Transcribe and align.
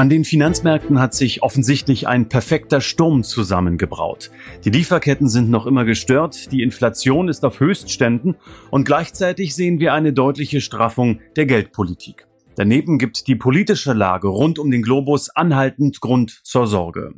An 0.00 0.08
den 0.08 0.24
Finanzmärkten 0.24 0.98
hat 0.98 1.12
sich 1.12 1.42
offensichtlich 1.42 2.08
ein 2.08 2.30
perfekter 2.30 2.80
Sturm 2.80 3.22
zusammengebraut. 3.22 4.30
Die 4.64 4.70
Lieferketten 4.70 5.28
sind 5.28 5.50
noch 5.50 5.66
immer 5.66 5.84
gestört, 5.84 6.52
die 6.52 6.62
Inflation 6.62 7.28
ist 7.28 7.44
auf 7.44 7.60
Höchstständen 7.60 8.36
und 8.70 8.86
gleichzeitig 8.86 9.54
sehen 9.54 9.78
wir 9.78 9.92
eine 9.92 10.14
deutliche 10.14 10.62
Straffung 10.62 11.20
der 11.36 11.44
Geldpolitik. 11.44 12.26
Daneben 12.56 12.96
gibt 12.96 13.26
die 13.26 13.36
politische 13.36 13.92
Lage 13.92 14.28
rund 14.28 14.58
um 14.58 14.70
den 14.70 14.80
Globus 14.80 15.28
anhaltend 15.28 16.00
Grund 16.00 16.40
zur 16.44 16.66
Sorge. 16.66 17.12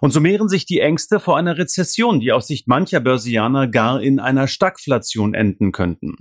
Und 0.00 0.14
so 0.14 0.20
mehren 0.20 0.48
sich 0.48 0.64
die 0.64 0.80
Ängste 0.80 1.20
vor 1.20 1.36
einer 1.36 1.58
Rezession, 1.58 2.20
die 2.20 2.32
aus 2.32 2.46
Sicht 2.46 2.66
mancher 2.66 3.00
Börsianer 3.00 3.68
gar 3.68 4.00
in 4.00 4.18
einer 4.18 4.48
Stagflation 4.48 5.34
enden 5.34 5.72
könnten. 5.72 6.14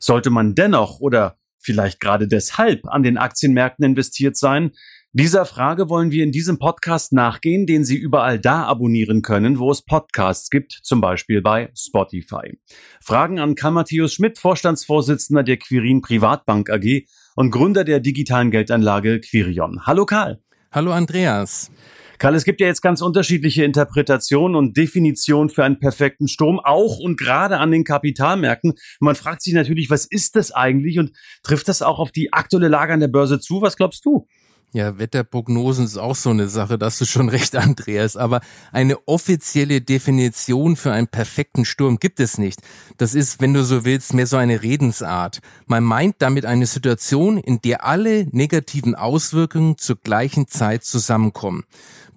Sollte 0.00 0.28
man 0.28 0.54
dennoch 0.54 1.00
oder 1.00 1.38
vielleicht 1.62 2.00
gerade 2.00 2.26
deshalb 2.26 2.86
an 2.88 3.02
den 3.02 3.16
Aktienmärkten 3.16 3.84
investiert 3.84 4.36
sein, 4.36 4.72
dieser 5.12 5.44
Frage 5.44 5.88
wollen 5.88 6.12
wir 6.12 6.22
in 6.22 6.30
diesem 6.30 6.60
Podcast 6.60 7.12
nachgehen, 7.12 7.66
den 7.66 7.84
Sie 7.84 7.96
überall 7.96 8.38
da 8.38 8.62
abonnieren 8.62 9.22
können, 9.22 9.58
wo 9.58 9.72
es 9.72 9.82
Podcasts 9.82 10.50
gibt, 10.50 10.78
zum 10.84 11.00
Beispiel 11.00 11.42
bei 11.42 11.72
Spotify. 11.76 12.56
Fragen 13.00 13.40
an 13.40 13.56
Karl 13.56 13.72
Matthäus 13.72 14.14
Schmidt, 14.14 14.38
Vorstandsvorsitzender 14.38 15.42
der 15.42 15.56
Quirin 15.56 16.00
Privatbank 16.00 16.70
AG 16.70 17.06
und 17.34 17.50
Gründer 17.50 17.82
der 17.82 17.98
digitalen 17.98 18.52
Geldanlage 18.52 19.20
Quirion. 19.20 19.84
Hallo 19.84 20.06
Karl. 20.06 20.40
Hallo 20.70 20.92
Andreas. 20.92 21.72
Karl, 22.18 22.36
es 22.36 22.44
gibt 22.44 22.60
ja 22.60 22.68
jetzt 22.68 22.82
ganz 22.82 23.02
unterschiedliche 23.02 23.64
Interpretationen 23.64 24.54
und 24.54 24.76
Definitionen 24.76 25.48
für 25.48 25.64
einen 25.64 25.80
perfekten 25.80 26.28
Strom, 26.28 26.60
auch 26.60 27.00
und 27.00 27.18
gerade 27.18 27.58
an 27.58 27.72
den 27.72 27.82
Kapitalmärkten. 27.82 28.74
Man 29.00 29.16
fragt 29.16 29.42
sich 29.42 29.54
natürlich, 29.54 29.90
was 29.90 30.04
ist 30.04 30.36
das 30.36 30.52
eigentlich 30.52 31.00
und 31.00 31.10
trifft 31.42 31.66
das 31.66 31.82
auch 31.82 31.98
auf 31.98 32.12
die 32.12 32.32
aktuelle 32.32 32.68
Lage 32.68 32.92
an 32.92 33.00
der 33.00 33.08
Börse 33.08 33.40
zu? 33.40 33.60
Was 33.60 33.76
glaubst 33.76 34.04
du? 34.04 34.28
Ja, 34.72 34.98
Wetterprognosen 34.98 35.84
ist 35.84 35.96
auch 35.96 36.14
so 36.14 36.30
eine 36.30 36.48
Sache, 36.48 36.78
da 36.78 36.86
hast 36.86 37.00
du 37.00 37.04
schon 37.04 37.28
recht, 37.28 37.56
Andreas. 37.56 38.16
Aber 38.16 38.40
eine 38.70 38.98
offizielle 39.08 39.80
Definition 39.80 40.76
für 40.76 40.92
einen 40.92 41.08
perfekten 41.08 41.64
Sturm 41.64 41.98
gibt 41.98 42.20
es 42.20 42.38
nicht. 42.38 42.60
Das 42.96 43.14
ist, 43.14 43.40
wenn 43.40 43.52
du 43.52 43.64
so 43.64 43.84
willst, 43.84 44.14
mehr 44.14 44.28
so 44.28 44.36
eine 44.36 44.62
Redensart. 44.62 45.40
Man 45.66 45.82
meint 45.82 46.16
damit 46.20 46.46
eine 46.46 46.66
Situation, 46.66 47.36
in 47.36 47.60
der 47.62 47.84
alle 47.84 48.28
negativen 48.30 48.94
Auswirkungen 48.94 49.76
zur 49.76 49.96
gleichen 49.96 50.46
Zeit 50.46 50.84
zusammenkommen. 50.84 51.64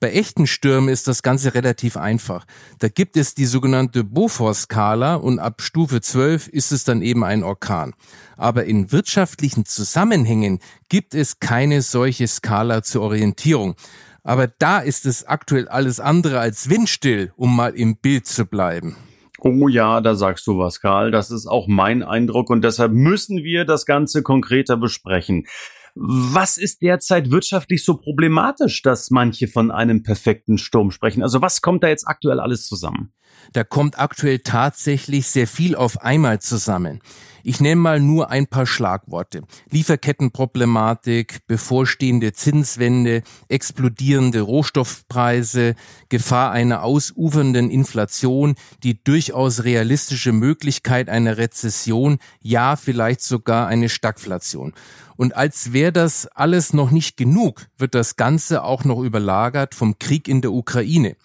Bei 0.03 0.11
echten 0.11 0.47
Stürmen 0.47 0.89
ist 0.89 1.07
das 1.07 1.23
Ganze 1.23 1.53
relativ 1.53 1.95
einfach. 1.95 2.45
Da 2.79 2.89
gibt 2.89 3.15
es 3.15 3.35
die 3.35 3.45
sogenannte 3.45 4.03
Beaufort-Skala 4.03 5.15
und 5.15 5.39
ab 5.39 5.61
Stufe 5.61 6.01
12 6.01 6.49
ist 6.49 6.73
es 6.73 6.83
dann 6.83 7.01
eben 7.01 7.23
ein 7.23 7.41
Orkan. 7.41 7.93
Aber 8.35 8.65
in 8.65 8.91
wirtschaftlichen 8.91 9.63
Zusammenhängen 9.63 10.59
gibt 10.89 11.15
es 11.15 11.39
keine 11.39 11.81
solche 11.81 12.27
Skala 12.27 12.83
zur 12.83 13.03
Orientierung. 13.03 13.75
Aber 14.23 14.47
da 14.47 14.79
ist 14.79 15.05
es 15.05 15.23
aktuell 15.25 15.69
alles 15.69 16.01
andere 16.01 16.37
als 16.41 16.69
windstill, 16.69 17.31
um 17.37 17.55
mal 17.55 17.73
im 17.73 17.95
Bild 17.95 18.27
zu 18.27 18.45
bleiben. 18.45 18.97
Oh 19.39 19.69
ja, 19.69 20.01
da 20.01 20.15
sagst 20.15 20.45
du 20.47 20.57
was, 20.57 20.81
Karl. 20.81 21.11
Das 21.11 21.31
ist 21.31 21.47
auch 21.47 21.69
mein 21.69 22.03
Eindruck 22.03 22.49
und 22.49 22.61
deshalb 22.61 22.91
müssen 22.91 23.45
wir 23.45 23.63
das 23.63 23.85
Ganze 23.85 24.21
konkreter 24.21 24.75
besprechen. 24.75 25.47
Was 25.95 26.57
ist 26.57 26.81
derzeit 26.81 27.29
wirtschaftlich 27.29 27.85
so 27.85 27.97
problematisch, 27.97 28.81
dass 28.81 29.11
manche 29.11 29.47
von 29.47 29.69
einem 29.69 30.01
perfekten 30.01 30.57
Sturm 30.57 30.89
sprechen? 30.89 31.21
Also 31.21 31.41
was 31.41 31.61
kommt 31.61 31.83
da 31.83 31.87
jetzt 31.87 32.07
aktuell 32.07 32.39
alles 32.39 32.65
zusammen? 32.65 33.13
Da 33.51 33.63
kommt 33.63 33.99
aktuell 33.99 34.39
tatsächlich 34.39 35.27
sehr 35.27 35.47
viel 35.47 35.75
auf 35.75 36.01
einmal 36.01 36.39
zusammen. 36.39 37.01
Ich 37.43 37.59
nenne 37.59 37.81
mal 37.81 37.99
nur 37.99 38.29
ein 38.31 38.47
paar 38.47 38.65
Schlagworte. 38.65 39.41
Lieferkettenproblematik, 39.69 41.45
bevorstehende 41.45 42.31
Zinswende, 42.31 43.21
explodierende 43.49 44.39
Rohstoffpreise, 44.41 45.75
Gefahr 46.07 46.51
einer 46.51 46.83
ausufernden 46.83 47.69
Inflation, 47.69 48.55
die 48.83 49.03
durchaus 49.03 49.65
realistische 49.65 50.31
Möglichkeit 50.31 51.09
einer 51.09 51.37
Rezession, 51.37 52.17
ja 52.39 52.77
vielleicht 52.77 53.21
sogar 53.21 53.67
eine 53.67 53.89
Stagflation. 53.89 54.73
Und 55.15 55.35
als 55.35 55.73
wäre 55.73 55.91
das 55.91 56.27
alles 56.27 56.73
noch 56.73 56.91
nicht 56.91 57.17
genug, 57.17 57.67
wird 57.77 57.95
das 57.95 58.15
Ganze 58.15 58.63
auch 58.63 58.83
noch 58.83 59.01
überlagert 59.01 59.75
vom 59.75 59.99
Krieg 59.99 60.27
in 60.27 60.41
der 60.41 60.51
Ukraine. 60.51 61.15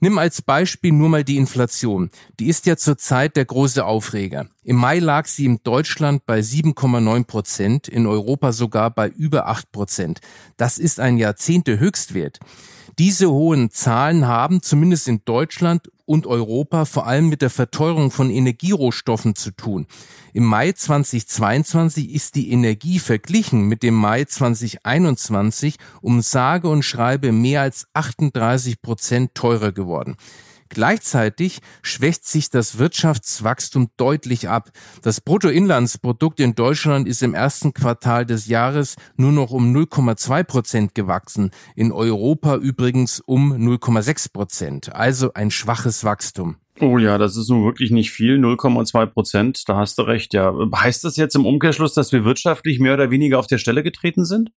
Nimm 0.00 0.18
als 0.18 0.42
Beispiel 0.42 0.92
nur 0.92 1.08
mal 1.08 1.24
die 1.24 1.36
Inflation. 1.36 2.10
Die 2.38 2.46
ist 2.46 2.66
ja 2.66 2.76
zurzeit 2.76 3.34
der 3.34 3.44
große 3.44 3.84
Aufreger. 3.84 4.46
Im 4.62 4.76
Mai 4.76 5.00
lag 5.00 5.26
sie 5.26 5.44
in 5.44 5.58
Deutschland 5.64 6.24
bei 6.24 6.38
7,9 6.38 7.24
Prozent, 7.24 7.88
in 7.88 8.06
Europa 8.06 8.52
sogar 8.52 8.90
bei 8.90 9.08
über 9.08 9.48
8 9.48 9.72
Prozent. 9.72 10.20
Das 10.56 10.78
ist 10.78 11.00
ein 11.00 11.18
Jahrzehnte 11.18 11.80
Höchstwert. 11.80 12.38
Diese 12.98 13.30
hohen 13.30 13.70
Zahlen 13.70 14.26
haben 14.26 14.60
zumindest 14.60 15.06
in 15.06 15.24
Deutschland 15.24 15.88
und 16.04 16.26
Europa 16.26 16.84
vor 16.84 17.06
allem 17.06 17.28
mit 17.28 17.42
der 17.42 17.50
Verteuerung 17.50 18.10
von 18.10 18.28
Energierohstoffen 18.28 19.36
zu 19.36 19.52
tun. 19.52 19.86
Im 20.32 20.42
Mai 20.42 20.72
2022 20.72 22.12
ist 22.12 22.34
die 22.34 22.50
Energie 22.50 22.98
verglichen 22.98 23.68
mit 23.68 23.84
dem 23.84 23.94
Mai 23.94 24.24
2021 24.24 25.76
um 26.00 26.22
sage 26.22 26.68
und 26.68 26.82
schreibe 26.82 27.30
mehr 27.30 27.62
als 27.62 27.86
38 27.92 28.82
Prozent 28.82 29.32
teurer 29.32 29.70
geworden. 29.70 30.16
Gleichzeitig 30.68 31.60
schwächt 31.82 32.26
sich 32.26 32.50
das 32.50 32.78
Wirtschaftswachstum 32.78 33.90
deutlich 33.96 34.48
ab. 34.48 34.70
Das 35.02 35.20
Bruttoinlandsprodukt 35.20 36.40
in 36.40 36.54
Deutschland 36.54 37.08
ist 37.08 37.22
im 37.22 37.34
ersten 37.34 37.72
Quartal 37.72 38.26
des 38.26 38.46
Jahres 38.46 38.96
nur 39.16 39.32
noch 39.32 39.50
um 39.50 39.74
0,2 39.74 40.44
Prozent 40.44 40.94
gewachsen, 40.94 41.50
in 41.74 41.92
Europa 41.92 42.56
übrigens 42.56 43.20
um 43.20 43.52
0,6 43.52 44.32
Prozent, 44.32 44.94
also 44.94 45.32
ein 45.34 45.50
schwaches 45.50 46.04
Wachstum. 46.04 46.56
Oh 46.80 46.98
ja, 46.98 47.18
das 47.18 47.36
ist 47.36 47.48
nun 47.48 47.64
wirklich 47.64 47.90
nicht 47.90 48.12
viel, 48.12 48.36
0,2 48.36 49.06
Prozent, 49.06 49.68
da 49.68 49.76
hast 49.76 49.98
du 49.98 50.02
recht, 50.02 50.32
ja. 50.32 50.54
Heißt 50.76 51.02
das 51.02 51.16
jetzt 51.16 51.34
im 51.34 51.44
Umkehrschluss, 51.44 51.94
dass 51.94 52.12
wir 52.12 52.24
wirtschaftlich 52.24 52.78
mehr 52.78 52.94
oder 52.94 53.10
weniger 53.10 53.38
auf 53.38 53.48
der 53.48 53.58
Stelle 53.58 53.82
getreten 53.82 54.24
sind? 54.24 54.50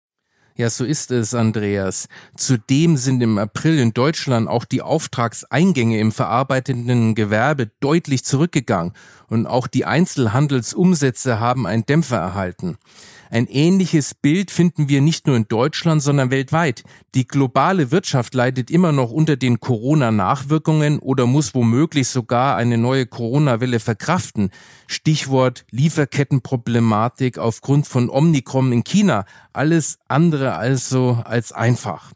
Ja, 0.59 0.69
so 0.69 0.83
ist 0.83 1.09
es, 1.11 1.33
Andreas. 1.33 2.09
Zudem 2.35 2.97
sind 2.97 3.21
im 3.21 3.37
April 3.37 3.79
in 3.79 3.93
Deutschland 3.93 4.49
auch 4.49 4.65
die 4.65 4.81
Auftragseingänge 4.81 5.97
im 5.99 6.11
verarbeitenden 6.11 7.15
Gewerbe 7.15 7.71
deutlich 7.79 8.25
zurückgegangen 8.25 8.91
und 9.29 9.47
auch 9.47 9.67
die 9.67 9.85
Einzelhandelsumsätze 9.85 11.39
haben 11.39 11.65
einen 11.65 11.85
Dämpfer 11.85 12.17
erhalten. 12.17 12.77
Ein 13.31 13.45
ähnliches 13.45 14.15
Bild 14.15 14.49
finden 14.49 14.89
wir 14.89 15.01
nicht 15.01 15.27
nur 15.27 15.35
in 15.35 15.47
Deutschland, 15.47 16.01
sondern 16.01 16.31
weltweit. 16.31 16.83
Die 17.13 17.27
globale 17.27 17.91
Wirtschaft 17.91 18.33
leidet 18.33 18.71
immer 18.71 18.91
noch 18.91 19.11
unter 19.11 19.35
den 19.35 19.59
Corona-Nachwirkungen 19.59 20.97
oder 20.97 21.27
muss 21.27 21.53
womöglich 21.53 22.07
sogar 22.07 22.55
eine 22.55 22.79
neue 22.79 23.05
Corona-Welle 23.05 23.79
verkraften. 23.79 24.49
Stichwort 24.87 25.65
Lieferkettenproblematik 25.69 27.37
aufgrund 27.37 27.87
von 27.87 28.09
Omikron 28.09 28.71
in 28.71 28.83
China. 28.83 29.25
Alles 29.53 29.99
andere 30.07 30.55
also 30.55 31.21
als 31.23 31.51
einfach. 31.51 32.13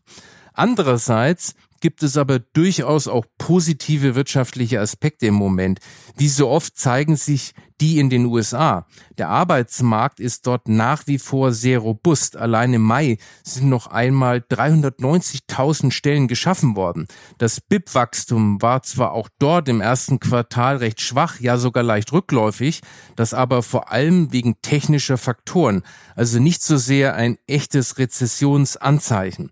Andererseits 0.54 1.56
gibt 1.84 2.02
es 2.02 2.16
aber 2.16 2.40
durchaus 2.40 3.10
auch 3.10 3.26
positive 3.38 4.16
wirtschaftliche 4.16 4.80
Aspekte 4.80 5.28
im 5.28 5.34
Moment. 5.34 5.80
Wie 6.16 6.30
so 6.30 6.48
oft 6.48 6.78
zeigen 6.78 7.18
sich 7.18 7.54
die 7.82 8.00
in 8.00 8.10
den 8.10 8.28
USA. 8.28 8.88
Der 9.18 9.28
Arbeitsmarkt 9.28 10.22
ist 10.22 10.48
dort 10.48 10.70
nach 10.70 11.08
wie 11.08 11.20
vor 11.20 11.52
sehr 11.52 11.80
robust. 11.80 12.38
Allein 12.38 12.74
im 12.74 12.84
Mai 12.84 13.18
sind 13.44 13.68
noch 13.68 13.88
einmal 13.88 14.38
390.000 14.38 15.92
Stellen 15.92 16.30
geschaffen 16.30 16.78
worden. 16.78 17.06
Das 17.38 17.60
BIP-Wachstum 17.60 18.62
war 18.62 18.84
zwar 18.84 19.12
auch 19.12 19.28
dort 19.38 19.68
im 19.68 19.82
ersten 19.82 20.22
Quartal 20.22 20.78
recht 20.78 21.02
schwach, 21.02 21.42
ja 21.42 21.58
sogar 21.58 21.84
leicht 21.84 22.14
rückläufig, 22.14 22.80
das 23.18 23.34
aber 23.34 23.62
vor 23.62 23.92
allem 23.92 24.32
wegen 24.32 24.56
technischer 24.62 25.18
Faktoren, 25.18 25.84
also 26.16 26.40
nicht 26.40 26.64
so 26.64 26.78
sehr 26.78 27.16
ein 27.16 27.38
echtes 27.46 27.98
Rezessionsanzeichen. 27.98 29.52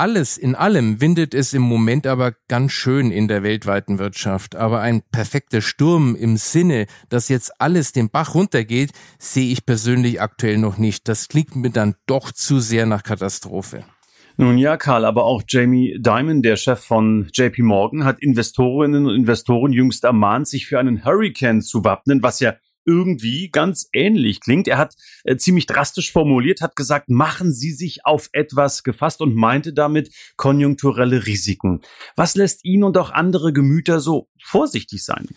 Alles 0.00 0.38
in 0.38 0.54
allem 0.54 1.02
windet 1.02 1.34
es 1.34 1.52
im 1.52 1.60
Moment 1.60 2.06
aber 2.06 2.32
ganz 2.48 2.72
schön 2.72 3.10
in 3.10 3.28
der 3.28 3.42
weltweiten 3.42 3.98
Wirtschaft. 3.98 4.56
Aber 4.56 4.80
ein 4.80 5.02
perfekter 5.12 5.60
Sturm 5.60 6.16
im 6.16 6.38
Sinne, 6.38 6.86
dass 7.10 7.28
jetzt 7.28 7.60
alles 7.60 7.92
den 7.92 8.08
Bach 8.08 8.34
runtergeht, 8.34 8.92
sehe 9.18 9.52
ich 9.52 9.66
persönlich 9.66 10.22
aktuell 10.22 10.56
noch 10.56 10.78
nicht. 10.78 11.06
Das 11.06 11.28
klingt 11.28 11.54
mir 11.54 11.68
dann 11.68 11.96
doch 12.06 12.32
zu 12.32 12.60
sehr 12.60 12.86
nach 12.86 13.02
Katastrophe. 13.02 13.84
Nun 14.38 14.56
ja, 14.56 14.78
Karl, 14.78 15.04
aber 15.04 15.24
auch 15.24 15.42
Jamie 15.46 15.98
Dimon, 16.00 16.40
der 16.40 16.56
Chef 16.56 16.80
von 16.80 17.28
JP 17.34 17.60
Morgan, 17.60 18.04
hat 18.04 18.22
Investorinnen 18.22 19.04
und 19.04 19.14
Investoren 19.14 19.74
jüngst 19.74 20.04
ermahnt, 20.04 20.48
sich 20.48 20.66
für 20.66 20.78
einen 20.78 21.04
Hurricane 21.04 21.60
zu 21.60 21.84
wappnen, 21.84 22.22
was 22.22 22.40
ja 22.40 22.54
irgendwie 22.84 23.50
ganz 23.50 23.88
ähnlich 23.92 24.40
klingt. 24.40 24.68
Er 24.68 24.78
hat 24.78 24.94
äh, 25.24 25.36
ziemlich 25.36 25.66
drastisch 25.66 26.12
formuliert, 26.12 26.60
hat 26.60 26.76
gesagt, 26.76 27.08
machen 27.08 27.52
Sie 27.52 27.72
sich 27.72 28.04
auf 28.04 28.28
etwas 28.32 28.82
gefasst 28.82 29.20
und 29.20 29.34
meinte 29.34 29.72
damit 29.72 30.10
konjunkturelle 30.36 31.26
Risiken. 31.26 31.80
Was 32.16 32.34
lässt 32.34 32.64
ihn 32.64 32.84
und 32.84 32.96
auch 32.96 33.10
andere 33.10 33.52
Gemüter 33.52 34.00
so 34.00 34.28
vorsichtig 34.42 35.04
sein? 35.04 35.28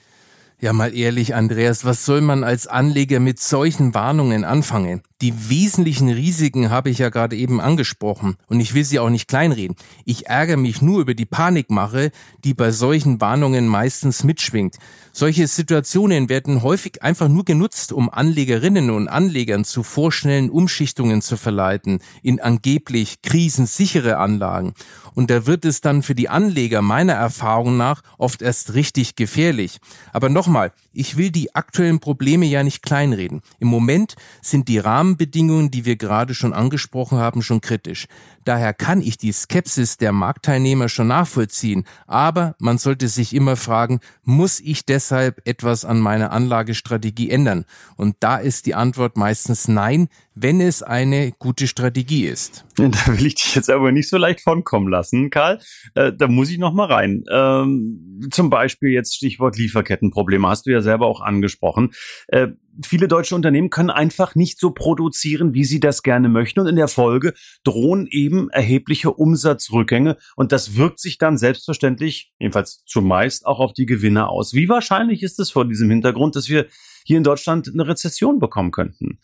Ja, 0.59 0.71
mal 0.71 0.95
ehrlich, 0.95 1.35
Andreas, 1.35 1.83
was 1.83 2.05
soll 2.05 2.21
man 2.21 2.45
als 2.45 2.67
Anleger 2.67 3.19
mit 3.19 3.39
solchen 3.39 3.93
Warnungen 3.93 4.45
anfangen? 4.45 5.01
Die 5.21 5.49
wesentlichen 5.49 6.09
Risiken 6.09 6.69
habe 6.69 6.89
ich 6.89 6.97
ja 6.97 7.09
gerade 7.09 7.35
eben 7.35 7.61
angesprochen 7.61 8.35
und 8.47 8.59
ich 8.59 8.73
will 8.73 8.83
sie 8.83 8.99
auch 8.99 9.09
nicht 9.09 9.27
kleinreden. 9.27 9.75
Ich 10.05 10.27
ärgere 10.27 10.57
mich 10.57 10.81
nur 10.81 11.01
über 11.01 11.13
die 11.13 11.25
Panikmache, 11.25 12.11
die 12.43 12.53
bei 12.53 12.71
solchen 12.71 13.21
Warnungen 13.21 13.67
meistens 13.67 14.23
mitschwingt. 14.23 14.77
Solche 15.13 15.47
Situationen 15.47 16.27
werden 16.27 16.63
häufig 16.63 17.03
einfach 17.03 17.29
nur 17.29 17.45
genutzt, 17.45 17.93
um 17.93 18.09
Anlegerinnen 18.09 18.89
und 18.89 19.07
Anlegern 19.07 19.63
zu 19.63 19.83
vorschnellen 19.83 20.49
Umschichtungen 20.49 21.21
zu 21.21 21.37
verleiten 21.37 21.99
in 22.21 22.41
angeblich 22.41 23.21
krisensichere 23.21 24.17
Anlagen. 24.17 24.73
Und 25.13 25.29
da 25.29 25.45
wird 25.45 25.65
es 25.65 25.81
dann 25.81 26.01
für 26.01 26.15
die 26.15 26.29
Anleger 26.29 26.81
meiner 26.81 27.13
Erfahrung 27.13 27.77
nach 27.77 28.01
oft 28.17 28.41
erst 28.41 28.73
richtig 28.73 29.15
gefährlich. 29.15 29.79
Aber 30.11 30.29
nochmal, 30.29 30.71
ich 30.91 31.17
will 31.17 31.29
die 31.29 31.53
aktuellen 31.55 31.99
Probleme 31.99 32.45
ja 32.45 32.63
nicht 32.63 32.81
kleinreden. 32.81 33.41
Im 33.59 33.67
Moment 33.67 34.15
sind 34.41 34.67
die 34.67 34.79
Rahmenbedingungen, 35.03 35.69
die 35.69 35.83
wir 35.83 35.97
gerade 35.97 36.33
schon 36.33 36.53
angesprochen 36.53 37.17
haben, 37.17 37.41
schon 37.41 37.59
kritisch. 37.59 38.07
Daher 38.45 38.73
kann 38.73 39.01
ich 39.01 39.17
die 39.17 39.33
Skepsis 39.33 39.97
der 39.97 40.13
Marktteilnehmer 40.13 40.87
schon 40.87 41.07
nachvollziehen. 41.07 41.83
Aber 42.07 42.55
man 42.57 42.77
sollte 42.77 43.09
sich 43.09 43.33
immer 43.33 43.57
fragen, 43.57 43.99
muss 44.23 44.61
ich 44.61 44.85
deshalb 44.85 45.41
etwas 45.45 45.83
an 45.83 45.99
meiner 45.99 46.31
Anlagestrategie 46.31 47.29
ändern? 47.29 47.65
Und 47.97 48.15
da 48.21 48.37
ist 48.37 48.65
die 48.65 48.75
Antwort 48.75 49.17
meistens 49.17 49.67
nein, 49.67 50.07
wenn 50.35 50.61
es 50.61 50.81
eine 50.81 51.31
gute 51.37 51.67
Strategie 51.67 52.25
ist. 52.25 52.65
Da 52.75 53.17
will 53.17 53.27
ich 53.27 53.35
dich 53.35 53.55
jetzt 53.55 53.69
aber 53.69 53.91
nicht 53.91 54.09
so 54.09 54.17
leicht 54.17 54.41
von 54.41 54.63
kommen 54.63 54.87
lassen, 54.87 55.29
Karl. 55.29 55.59
Äh, 55.95 56.11
da 56.11 56.27
muss 56.27 56.49
ich 56.49 56.57
noch 56.57 56.73
mal 56.73 56.91
rein. 56.91 57.23
Ähm, 57.31 58.27
zum 58.31 58.49
Beispiel 58.49 58.89
jetzt 58.89 59.15
Stichwort 59.15 59.57
Lieferkettenprobleme, 59.57 60.47
hast 60.47 60.65
du 60.65 60.71
ja 60.71 60.81
selber 60.81 61.07
auch 61.07 61.21
angesprochen. 61.21 61.91
Äh, 62.27 62.49
viele 62.83 63.07
deutsche 63.07 63.35
Unternehmen 63.35 63.69
können 63.69 63.89
einfach 63.89 64.35
nicht 64.35 64.59
so 64.59 64.71
produzieren, 64.71 65.53
wie 65.53 65.65
sie 65.65 65.79
das 65.79 66.03
gerne 66.03 66.29
möchten. 66.29 66.59
Und 66.59 66.67
in 66.67 66.75
der 66.75 66.87
Folge 66.87 67.33
drohen 67.63 68.07
eben 68.09 68.49
erhebliche 68.49 69.11
Umsatzrückgänge. 69.11 70.17
Und 70.35 70.51
das 70.51 70.75
wirkt 70.75 70.99
sich 70.99 71.17
dann 71.17 71.37
selbstverständlich, 71.37 72.33
jedenfalls 72.39 72.83
zumeist, 72.85 73.45
auch 73.45 73.59
auf 73.59 73.73
die 73.73 73.85
Gewinne 73.85 74.27
aus. 74.27 74.53
Wie 74.53 74.69
wahrscheinlich 74.69 75.23
ist 75.23 75.39
es 75.39 75.51
vor 75.51 75.65
diesem 75.65 75.89
Hintergrund, 75.89 76.35
dass 76.35 76.49
wir 76.49 76.67
hier 77.05 77.17
in 77.17 77.23
Deutschland 77.23 77.69
eine 77.71 77.87
Rezession 77.87 78.39
bekommen 78.39 78.71
könnten? 78.71 79.19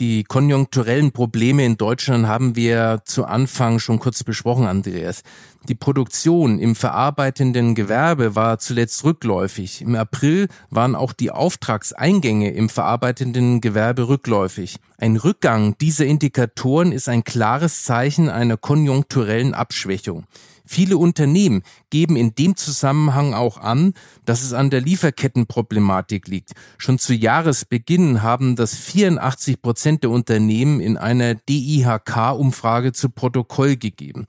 Die 0.00 0.24
konjunkturellen 0.24 1.12
Probleme 1.12 1.64
in 1.64 1.76
Deutschland 1.76 2.26
haben 2.26 2.56
wir 2.56 3.02
zu 3.04 3.26
Anfang 3.26 3.78
schon 3.78 4.00
kurz 4.00 4.24
besprochen, 4.24 4.66
Andreas. 4.66 5.22
Die 5.68 5.76
Produktion 5.76 6.58
im 6.58 6.74
verarbeitenden 6.74 7.76
Gewerbe 7.76 8.34
war 8.34 8.58
zuletzt 8.58 9.04
rückläufig. 9.04 9.82
Im 9.82 9.94
April 9.94 10.48
waren 10.68 10.96
auch 10.96 11.12
die 11.12 11.30
Auftragseingänge 11.30 12.50
im 12.50 12.68
verarbeitenden 12.68 13.60
Gewerbe 13.60 14.08
rückläufig. 14.08 14.78
Ein 14.98 15.16
Rückgang 15.16 15.78
dieser 15.78 16.06
Indikatoren 16.06 16.90
ist 16.90 17.08
ein 17.08 17.22
klares 17.22 17.84
Zeichen 17.84 18.28
einer 18.28 18.56
konjunkturellen 18.56 19.54
Abschwächung. 19.54 20.24
Viele 20.66 20.96
Unternehmen 20.96 21.62
geben 21.90 22.16
in 22.16 22.34
dem 22.34 22.56
Zusammenhang 22.56 23.34
auch 23.34 23.58
an, 23.58 23.92
dass 24.24 24.42
es 24.42 24.52
an 24.52 24.70
der 24.70 24.80
Lieferkettenproblematik 24.80 26.26
liegt. 26.26 26.52
Schon 26.78 26.98
zu 26.98 27.14
Jahresbeginn 27.14 28.22
haben 28.22 28.56
das 28.56 28.74
84 28.74 29.60
Prozent 29.60 30.02
der 30.02 30.10
Unternehmen 30.10 30.80
in 30.80 30.96
einer 30.96 31.34
DIHK-Umfrage 31.34 32.92
zu 32.92 33.10
Protokoll 33.10 33.76
gegeben. 33.76 34.26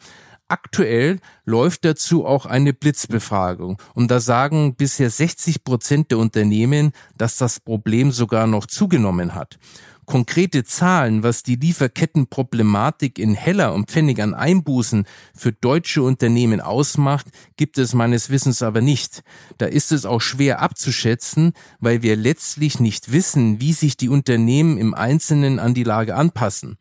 Aktuell 0.48 1.20
läuft 1.44 1.86
dazu 1.86 2.24
auch 2.24 2.46
eine 2.46 2.72
Blitzbefragung 2.72 3.82
und 3.96 4.12
da 4.12 4.20
sagen 4.20 4.76
bisher 4.76 5.10
60 5.10 5.64
Prozent 5.64 6.12
der 6.12 6.20
Unternehmen, 6.20 6.92
dass 7.18 7.38
das 7.38 7.60
Problem 7.60 8.12
sogar 8.12 8.46
noch 8.46 8.68
zugenommen 8.68 9.34
hat. 9.34 9.58
Konkrete 10.06 10.64
Zahlen, 10.64 11.24
was 11.24 11.44
die 11.44 11.56
Lieferkettenproblematik 11.56 13.18
in 13.18 13.34
Heller 13.34 13.74
und 13.74 13.90
Pfennig 13.90 14.22
an 14.22 14.34
Einbußen 14.34 15.06
für 15.34 15.52
deutsche 15.52 16.04
Unternehmen 16.04 16.62
ausmacht, 16.62 17.26
gibt 17.58 17.78
es 17.78 17.94
meines 17.94 18.30
Wissens 18.30 18.62
aber 18.62 18.82
nicht. 18.82 19.24
Da 19.58 19.66
ist 19.66 19.92
es 19.92 20.06
auch 20.06 20.22
schwer 20.22 20.62
abzuschätzen, 20.62 21.54
weil 21.80 22.04
wir 22.04 22.16
letztlich 22.16 22.80
nicht 22.80 23.12
wissen, 23.12 23.60
wie 23.62 23.74
sich 23.74 23.98
die 23.98 24.10
Unternehmen 24.10 24.78
im 24.78 24.94
Einzelnen 24.94 25.60
an 25.60 25.74
die 25.74 25.84
Lage 25.84 26.16
anpassen. 26.16 26.78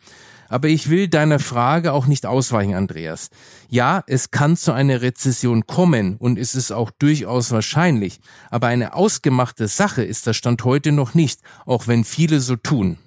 Aber 0.49 0.69
ich 0.69 0.91
will 0.91 1.09
deiner 1.09 1.39
Frage 1.39 1.93
auch 1.93 2.07
nicht 2.07 2.27
ausweichen, 2.27 2.75
Andreas. 2.75 3.31
Ja, 3.69 4.05
es 4.07 4.31
kann 4.31 4.57
zu 4.57 4.73
einer 4.73 5.01
Rezession 5.01 5.67
kommen 5.67 6.17
und 6.17 6.39
es 6.39 6.55
ist 6.55 6.71
auch 6.71 6.91
durchaus 6.91 7.51
wahrscheinlich. 7.51 8.21
Aber 8.51 8.69
eine 8.69 8.95
ausgemachte 8.95 9.67
Sache 9.67 10.05
ist 10.05 10.27
das 10.27 10.37
Stand 10.37 10.65
heute 10.65 10.93
noch 10.93 11.15
nicht, 11.15 11.41
auch 11.67 11.89
wenn 11.89 12.05
viele 12.05 12.41
so 12.41 12.57
tun. 12.57 12.99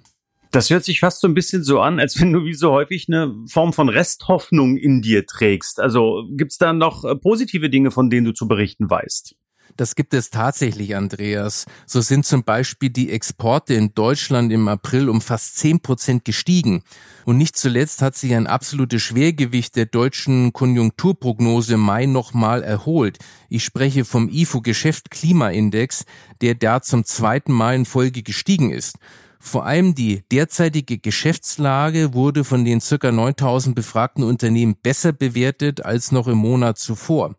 Das 0.50 0.70
hört 0.70 0.84
sich 0.84 1.00
fast 1.00 1.20
so 1.20 1.28
ein 1.28 1.34
bisschen 1.34 1.62
so 1.62 1.80
an, 1.80 2.00
als 2.00 2.18
wenn 2.20 2.32
du 2.32 2.44
wie 2.44 2.54
so 2.54 2.72
häufig 2.72 3.06
eine 3.08 3.34
Form 3.48 3.72
von 3.72 3.88
Resthoffnung 3.88 4.76
in 4.76 5.02
dir 5.02 5.26
trägst. 5.26 5.78
Also 5.78 6.26
gibt's 6.30 6.58
da 6.58 6.72
noch 6.72 7.04
äh, 7.04 7.14
positive 7.16 7.68
Dinge, 7.68 7.90
von 7.90 8.08
denen 8.08 8.26
du 8.26 8.32
zu 8.32 8.48
berichten 8.48 8.88
weißt? 8.88 9.36
Das 9.76 9.94
gibt 9.94 10.12
es 10.14 10.30
tatsächlich, 10.30 10.96
Andreas. 10.96 11.66
So 11.86 12.00
sind 12.00 12.26
zum 12.26 12.42
Beispiel 12.42 12.90
die 12.90 13.12
Exporte 13.12 13.74
in 13.74 13.94
Deutschland 13.94 14.52
im 14.52 14.66
April 14.66 15.08
um 15.08 15.20
fast 15.20 15.56
zehn 15.56 15.80
Prozent 15.80 16.24
gestiegen. 16.24 16.82
Und 17.24 17.36
nicht 17.36 17.56
zuletzt 17.56 18.02
hat 18.02 18.16
sich 18.16 18.34
ein 18.34 18.46
absolutes 18.46 19.02
Schwergewicht 19.02 19.76
der 19.76 19.86
deutschen 19.86 20.52
Konjunkturprognose 20.52 21.76
Mai 21.76 22.06
nochmal 22.06 22.64
erholt. 22.64 23.18
Ich 23.48 23.62
spreche 23.62 24.04
vom 24.04 24.28
IFO 24.28 24.62
Geschäft 24.62 25.10
Klimaindex, 25.10 26.06
der 26.40 26.56
da 26.56 26.80
zum 26.82 27.04
zweiten 27.04 27.52
Mal 27.52 27.76
in 27.76 27.84
Folge 27.84 28.22
gestiegen 28.22 28.72
ist. 28.72 28.96
Vor 29.38 29.66
allem 29.66 29.94
die 29.94 30.22
derzeitige 30.32 30.98
Geschäftslage 30.98 32.12
wurde 32.14 32.44
von 32.44 32.64
den 32.64 32.80
circa 32.80 33.12
9000 33.12 33.74
befragten 33.74 34.24
Unternehmen 34.24 34.76
besser 34.82 35.12
bewertet 35.12 35.84
als 35.84 36.12
noch 36.12 36.26
im 36.26 36.38
Monat 36.38 36.78
zuvor. 36.78 37.34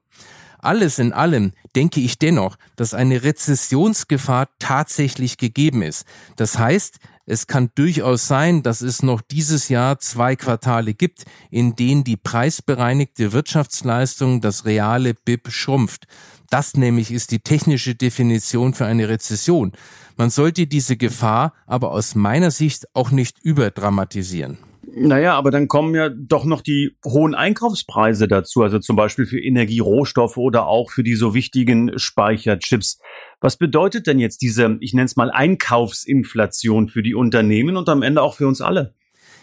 Alles 0.61 0.99
in 0.99 1.13
allem 1.13 1.53
denke 1.75 2.01
ich 2.01 2.19
dennoch, 2.19 2.57
dass 2.75 2.93
eine 2.93 3.23
Rezessionsgefahr 3.23 4.49
tatsächlich 4.59 5.37
gegeben 5.37 5.81
ist. 5.81 6.05
Das 6.35 6.57
heißt, 6.57 6.99
es 7.25 7.47
kann 7.47 7.69
durchaus 7.75 8.27
sein, 8.27 8.63
dass 8.63 8.81
es 8.81 9.03
noch 9.03 9.21
dieses 9.21 9.69
Jahr 9.69 9.99
zwei 9.99 10.35
Quartale 10.35 10.93
gibt, 10.93 11.25
in 11.51 11.75
denen 11.75 12.03
die 12.03 12.17
preisbereinigte 12.17 13.31
Wirtschaftsleistung, 13.33 14.41
das 14.41 14.65
reale 14.65 15.13
BIP 15.13 15.51
schrumpft. 15.51 16.07
Das 16.49 16.75
nämlich 16.75 17.11
ist 17.11 17.31
die 17.31 17.39
technische 17.39 17.95
Definition 17.95 18.73
für 18.73 18.85
eine 18.85 19.07
Rezession. 19.07 19.71
Man 20.17 20.29
sollte 20.29 20.67
diese 20.67 20.97
Gefahr 20.97 21.53
aber 21.67 21.91
aus 21.91 22.15
meiner 22.15 22.51
Sicht 22.51 22.87
auch 22.93 23.11
nicht 23.11 23.37
überdramatisieren. 23.43 24.57
Naja, 24.95 25.35
aber 25.35 25.51
dann 25.51 25.67
kommen 25.67 25.93
ja 25.93 26.09
doch 26.09 26.45
noch 26.45 26.61
die 26.61 26.97
hohen 27.05 27.35
Einkaufspreise 27.35 28.27
dazu, 28.27 28.63
also 28.63 28.79
zum 28.79 28.95
Beispiel 28.95 29.25
für 29.25 29.39
Energierohstoffe 29.39 30.37
oder 30.37 30.67
auch 30.67 30.89
für 30.89 31.03
die 31.03 31.15
so 31.15 31.33
wichtigen 31.33 31.97
Speicherchips. 31.97 32.99
Was 33.39 33.57
bedeutet 33.57 34.07
denn 34.07 34.19
jetzt 34.19 34.41
diese, 34.41 34.77
ich 34.79 34.93
nenne 34.93 35.05
es 35.05 35.15
mal, 35.15 35.29
Einkaufsinflation 35.29 36.89
für 36.89 37.03
die 37.03 37.13
Unternehmen 37.13 37.77
und 37.77 37.87
am 37.87 38.01
Ende 38.01 38.21
auch 38.21 38.33
für 38.33 38.47
uns 38.47 38.61
alle? 38.61 38.95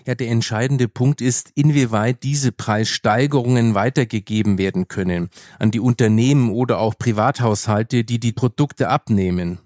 Ja, 0.06 0.14
der 0.14 0.28
entscheidende 0.28 0.86
Punkt 0.86 1.20
ist, 1.20 1.50
inwieweit 1.56 2.22
diese 2.22 2.52
Preissteigerungen 2.52 3.74
weitergegeben 3.74 4.56
werden 4.56 4.86
können 4.86 5.30
an 5.58 5.72
die 5.72 5.80
Unternehmen 5.80 6.50
oder 6.50 6.78
auch 6.78 6.94
Privathaushalte, 6.96 8.04
die 8.04 8.20
die 8.20 8.32
Produkte 8.32 8.88
abnehmen. 8.88 9.58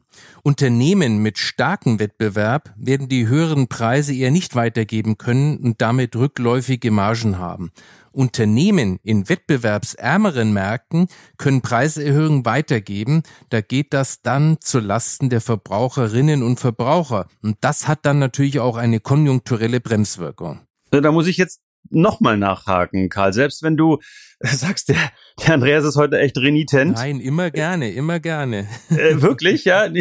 Unternehmen 0.42 1.22
mit 1.22 1.38
starkem 1.38 1.98
Wettbewerb 1.98 2.72
werden 2.76 3.08
die 3.08 3.28
höheren 3.28 3.68
Preise 3.68 4.14
eher 4.14 4.30
nicht 4.30 4.54
weitergeben 4.54 5.18
können 5.18 5.58
und 5.58 5.82
damit 5.82 6.16
rückläufige 6.16 6.90
Margen 6.90 7.38
haben. 7.38 7.70
Unternehmen 8.12 8.98
in 9.02 9.28
wettbewerbsärmeren 9.28 10.52
Märkten 10.52 11.08
können 11.38 11.62
Preiserhöhungen 11.62 12.44
weitergeben. 12.44 13.22
Da 13.50 13.60
geht 13.60 13.92
das 13.92 14.22
dann 14.22 14.58
zu 14.60 14.80
Lasten 14.80 15.30
der 15.30 15.40
Verbraucherinnen 15.40 16.42
und 16.42 16.60
Verbraucher. 16.60 17.26
Und 17.42 17.58
das 17.60 17.88
hat 17.88 18.00
dann 18.06 18.18
natürlich 18.18 18.60
auch 18.60 18.76
eine 18.76 19.00
konjunkturelle 19.00 19.80
Bremswirkung. 19.80 20.60
Da 20.90 21.12
muss 21.12 21.26
ich 21.26 21.36
jetzt 21.36 21.60
nochmal 21.88 22.36
nachhaken, 22.36 23.08
Karl. 23.08 23.32
Selbst 23.32 23.62
wenn 23.62 23.76
du 23.76 23.98
sagst, 24.40 24.88
der, 24.88 25.10
der 25.44 25.54
Andreas 25.54 25.84
ist 25.84 25.96
heute 25.96 26.18
echt 26.18 26.36
renitent. 26.38 26.96
Nein, 26.96 27.20
immer 27.20 27.50
gerne, 27.50 27.90
immer 27.92 28.20
gerne. 28.20 28.68
Äh, 28.90 29.20
wirklich, 29.20 29.64
ja? 29.64 29.86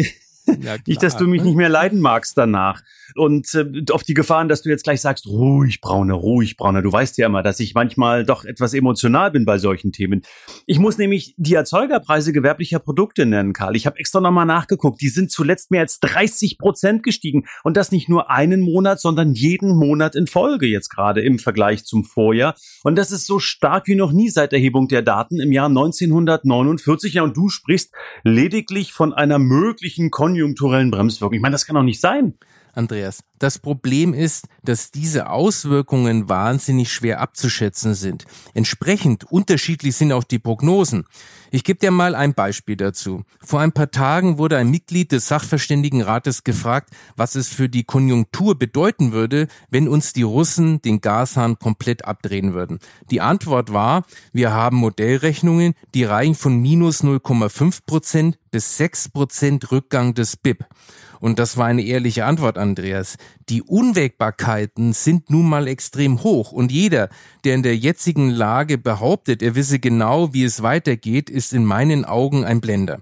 Ja, 0.62 0.76
Nicht, 0.84 1.00
dass 1.02 1.16
du 1.16 1.28
mich 1.28 1.42
nicht 1.42 1.54
mehr 1.54 1.68
leiden 1.68 2.00
magst 2.00 2.36
danach. 2.36 2.82
Und 3.14 3.54
äh, 3.54 3.92
auf 3.92 4.02
die 4.02 4.14
Gefahren, 4.14 4.48
dass 4.48 4.62
du 4.62 4.68
jetzt 4.68 4.84
gleich 4.84 5.00
sagst, 5.00 5.26
ruhig, 5.26 5.80
Braune, 5.80 6.14
ruhig, 6.14 6.56
Braune. 6.56 6.82
Du 6.82 6.92
weißt 6.92 7.18
ja 7.18 7.26
immer, 7.26 7.42
dass 7.42 7.60
ich 7.60 7.74
manchmal 7.74 8.24
doch 8.24 8.44
etwas 8.44 8.74
emotional 8.74 9.30
bin 9.30 9.44
bei 9.44 9.58
solchen 9.58 9.92
Themen. 9.92 10.22
Ich 10.66 10.78
muss 10.78 10.98
nämlich 10.98 11.34
die 11.36 11.54
Erzeugerpreise 11.54 12.32
gewerblicher 12.32 12.78
Produkte 12.78 13.26
nennen, 13.26 13.52
Karl. 13.52 13.76
Ich 13.76 13.86
habe 13.86 13.98
extra 13.98 14.20
nochmal 14.20 14.46
nachgeguckt. 14.46 15.00
Die 15.00 15.08
sind 15.08 15.30
zuletzt 15.30 15.70
mehr 15.70 15.82
als 15.82 16.00
30 16.00 16.58
Prozent 16.58 17.02
gestiegen. 17.02 17.46
Und 17.64 17.76
das 17.76 17.92
nicht 17.92 18.08
nur 18.08 18.30
einen 18.30 18.60
Monat, 18.60 19.00
sondern 19.00 19.34
jeden 19.34 19.76
Monat 19.76 20.14
in 20.14 20.26
Folge 20.26 20.66
jetzt 20.66 20.88
gerade 20.88 21.20
im 21.20 21.38
Vergleich 21.38 21.84
zum 21.84 22.04
Vorjahr. 22.04 22.54
Und 22.82 22.96
das 22.96 23.10
ist 23.10 23.26
so 23.26 23.38
stark 23.38 23.86
wie 23.86 23.94
noch 23.94 24.12
nie 24.12 24.28
seit 24.28 24.52
Erhebung 24.52 24.88
der 24.88 25.02
Daten 25.02 25.40
im 25.40 25.52
Jahr 25.52 25.68
1949. 25.68 27.14
Ja, 27.14 27.22
und 27.22 27.36
du 27.36 27.48
sprichst 27.48 27.92
lediglich 28.24 28.92
von 28.92 29.12
einer 29.12 29.38
möglichen 29.38 30.10
konjunkturellen 30.10 30.90
Bremswirkung. 30.90 31.34
Ich 31.34 31.42
meine, 31.42 31.54
das 31.54 31.66
kann 31.66 31.76
doch 31.76 31.82
nicht 31.82 32.00
sein. 32.00 32.34
Andreas. 32.74 33.22
Das 33.40 33.58
Problem 33.58 34.12
ist, 34.12 34.48
dass 34.62 34.90
diese 34.90 35.30
Auswirkungen 35.30 36.28
wahnsinnig 36.28 36.92
schwer 36.92 37.22
abzuschätzen 37.22 37.94
sind. 37.94 38.26
Entsprechend 38.52 39.24
unterschiedlich 39.24 39.96
sind 39.96 40.12
auch 40.12 40.24
die 40.24 40.38
Prognosen. 40.38 41.06
Ich 41.50 41.64
gebe 41.64 41.80
dir 41.80 41.90
mal 41.90 42.14
ein 42.14 42.34
Beispiel 42.34 42.76
dazu. 42.76 43.24
Vor 43.40 43.60
ein 43.60 43.72
paar 43.72 43.90
Tagen 43.90 44.36
wurde 44.36 44.58
ein 44.58 44.70
Mitglied 44.70 45.10
des 45.10 45.26
Sachverständigenrates 45.26 46.44
gefragt, 46.44 46.90
was 47.16 47.34
es 47.34 47.48
für 47.48 47.70
die 47.70 47.84
Konjunktur 47.84 48.58
bedeuten 48.58 49.12
würde, 49.12 49.48
wenn 49.70 49.88
uns 49.88 50.12
die 50.12 50.22
Russen 50.22 50.82
den 50.82 51.00
Gashahn 51.00 51.58
komplett 51.58 52.04
abdrehen 52.04 52.52
würden. 52.52 52.78
Die 53.10 53.22
Antwort 53.22 53.72
war, 53.72 54.04
wir 54.34 54.52
haben 54.52 54.76
Modellrechnungen, 54.76 55.72
die 55.94 56.04
reichen 56.04 56.34
von 56.34 56.60
minus 56.60 57.02
0,5 57.02 57.86
Prozent 57.86 58.38
bis 58.50 58.76
6 58.76 59.08
Prozent 59.08 59.72
Rückgang 59.72 60.12
des 60.12 60.36
BIP. 60.36 60.66
Und 61.20 61.38
das 61.38 61.58
war 61.58 61.66
eine 61.66 61.82
ehrliche 61.82 62.24
Antwort, 62.24 62.56
Andreas. 62.56 63.16
Die 63.48 63.62
Unwägbarkeiten 63.62 64.92
sind 64.92 65.30
nun 65.30 65.48
mal 65.48 65.66
extrem 65.66 66.22
hoch 66.22 66.52
und 66.52 66.70
jeder, 66.70 67.08
der 67.44 67.54
in 67.54 67.62
der 67.62 67.76
jetzigen 67.76 68.30
Lage 68.30 68.78
behauptet, 68.78 69.42
er 69.42 69.54
wisse 69.54 69.78
genau, 69.78 70.32
wie 70.32 70.44
es 70.44 70.62
weitergeht, 70.62 71.30
ist 71.30 71.52
in 71.52 71.64
meinen 71.64 72.04
Augen 72.04 72.44
ein 72.44 72.60
Blender. 72.60 73.00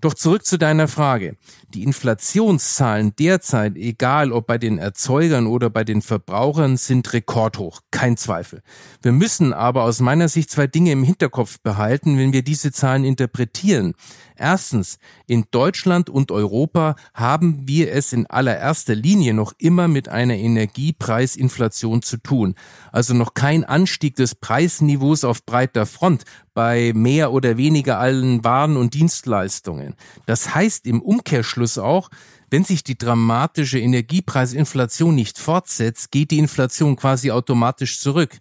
Doch 0.00 0.14
zurück 0.14 0.44
zu 0.44 0.58
deiner 0.58 0.88
Frage. 0.88 1.36
Die 1.74 1.84
Inflationszahlen 1.84 3.16
derzeit, 3.18 3.76
egal 3.76 4.30
ob 4.30 4.46
bei 4.46 4.58
den 4.58 4.76
Erzeugern 4.76 5.46
oder 5.46 5.70
bei 5.70 5.84
den 5.84 6.02
Verbrauchern, 6.02 6.76
sind 6.76 7.10
rekordhoch, 7.14 7.80
kein 7.90 8.18
Zweifel. 8.18 8.60
Wir 9.00 9.12
müssen 9.12 9.54
aber 9.54 9.84
aus 9.84 10.00
meiner 10.00 10.28
Sicht 10.28 10.50
zwei 10.50 10.66
Dinge 10.66 10.92
im 10.92 11.02
Hinterkopf 11.02 11.60
behalten, 11.60 12.18
wenn 12.18 12.34
wir 12.34 12.42
diese 12.42 12.72
Zahlen 12.72 13.04
interpretieren. 13.04 13.94
Erstens, 14.36 14.98
in 15.26 15.44
Deutschland 15.50 16.10
und 16.10 16.30
Europa 16.30 16.96
haben 17.14 17.68
wir 17.68 17.92
es 17.92 18.12
in 18.12 18.26
allererster 18.26 18.94
Linie 18.94 19.34
noch 19.34 19.52
immer 19.56 19.86
mit 19.88 20.08
einer 20.08 20.34
Energiepreisinflation 20.34 22.02
zu 22.02 22.16
tun. 22.16 22.56
Also 22.90 23.14
noch 23.14 23.34
kein 23.34 23.62
Anstieg 23.62 24.16
des 24.16 24.34
Preisniveaus 24.34 25.24
auf 25.24 25.46
breiter 25.46 25.86
Front 25.86 26.24
bei 26.54 26.92
mehr 26.94 27.32
oder 27.32 27.56
weniger 27.56 27.98
allen 27.98 28.42
Waren 28.42 28.76
und 28.76 28.94
Dienstleistungen. 28.94 29.94
Das 30.26 30.54
heißt 30.54 30.86
im 30.86 31.00
Umkehrschluss 31.00 31.61
auch, 31.78 32.10
wenn 32.50 32.64
sich 32.64 32.84
die 32.84 32.98
dramatische 32.98 33.78
Energiepreisinflation 33.78 35.14
nicht 35.14 35.38
fortsetzt, 35.38 36.10
geht 36.10 36.30
die 36.30 36.38
Inflation 36.38 36.96
quasi 36.96 37.30
automatisch 37.30 37.98
zurück. 37.98 38.38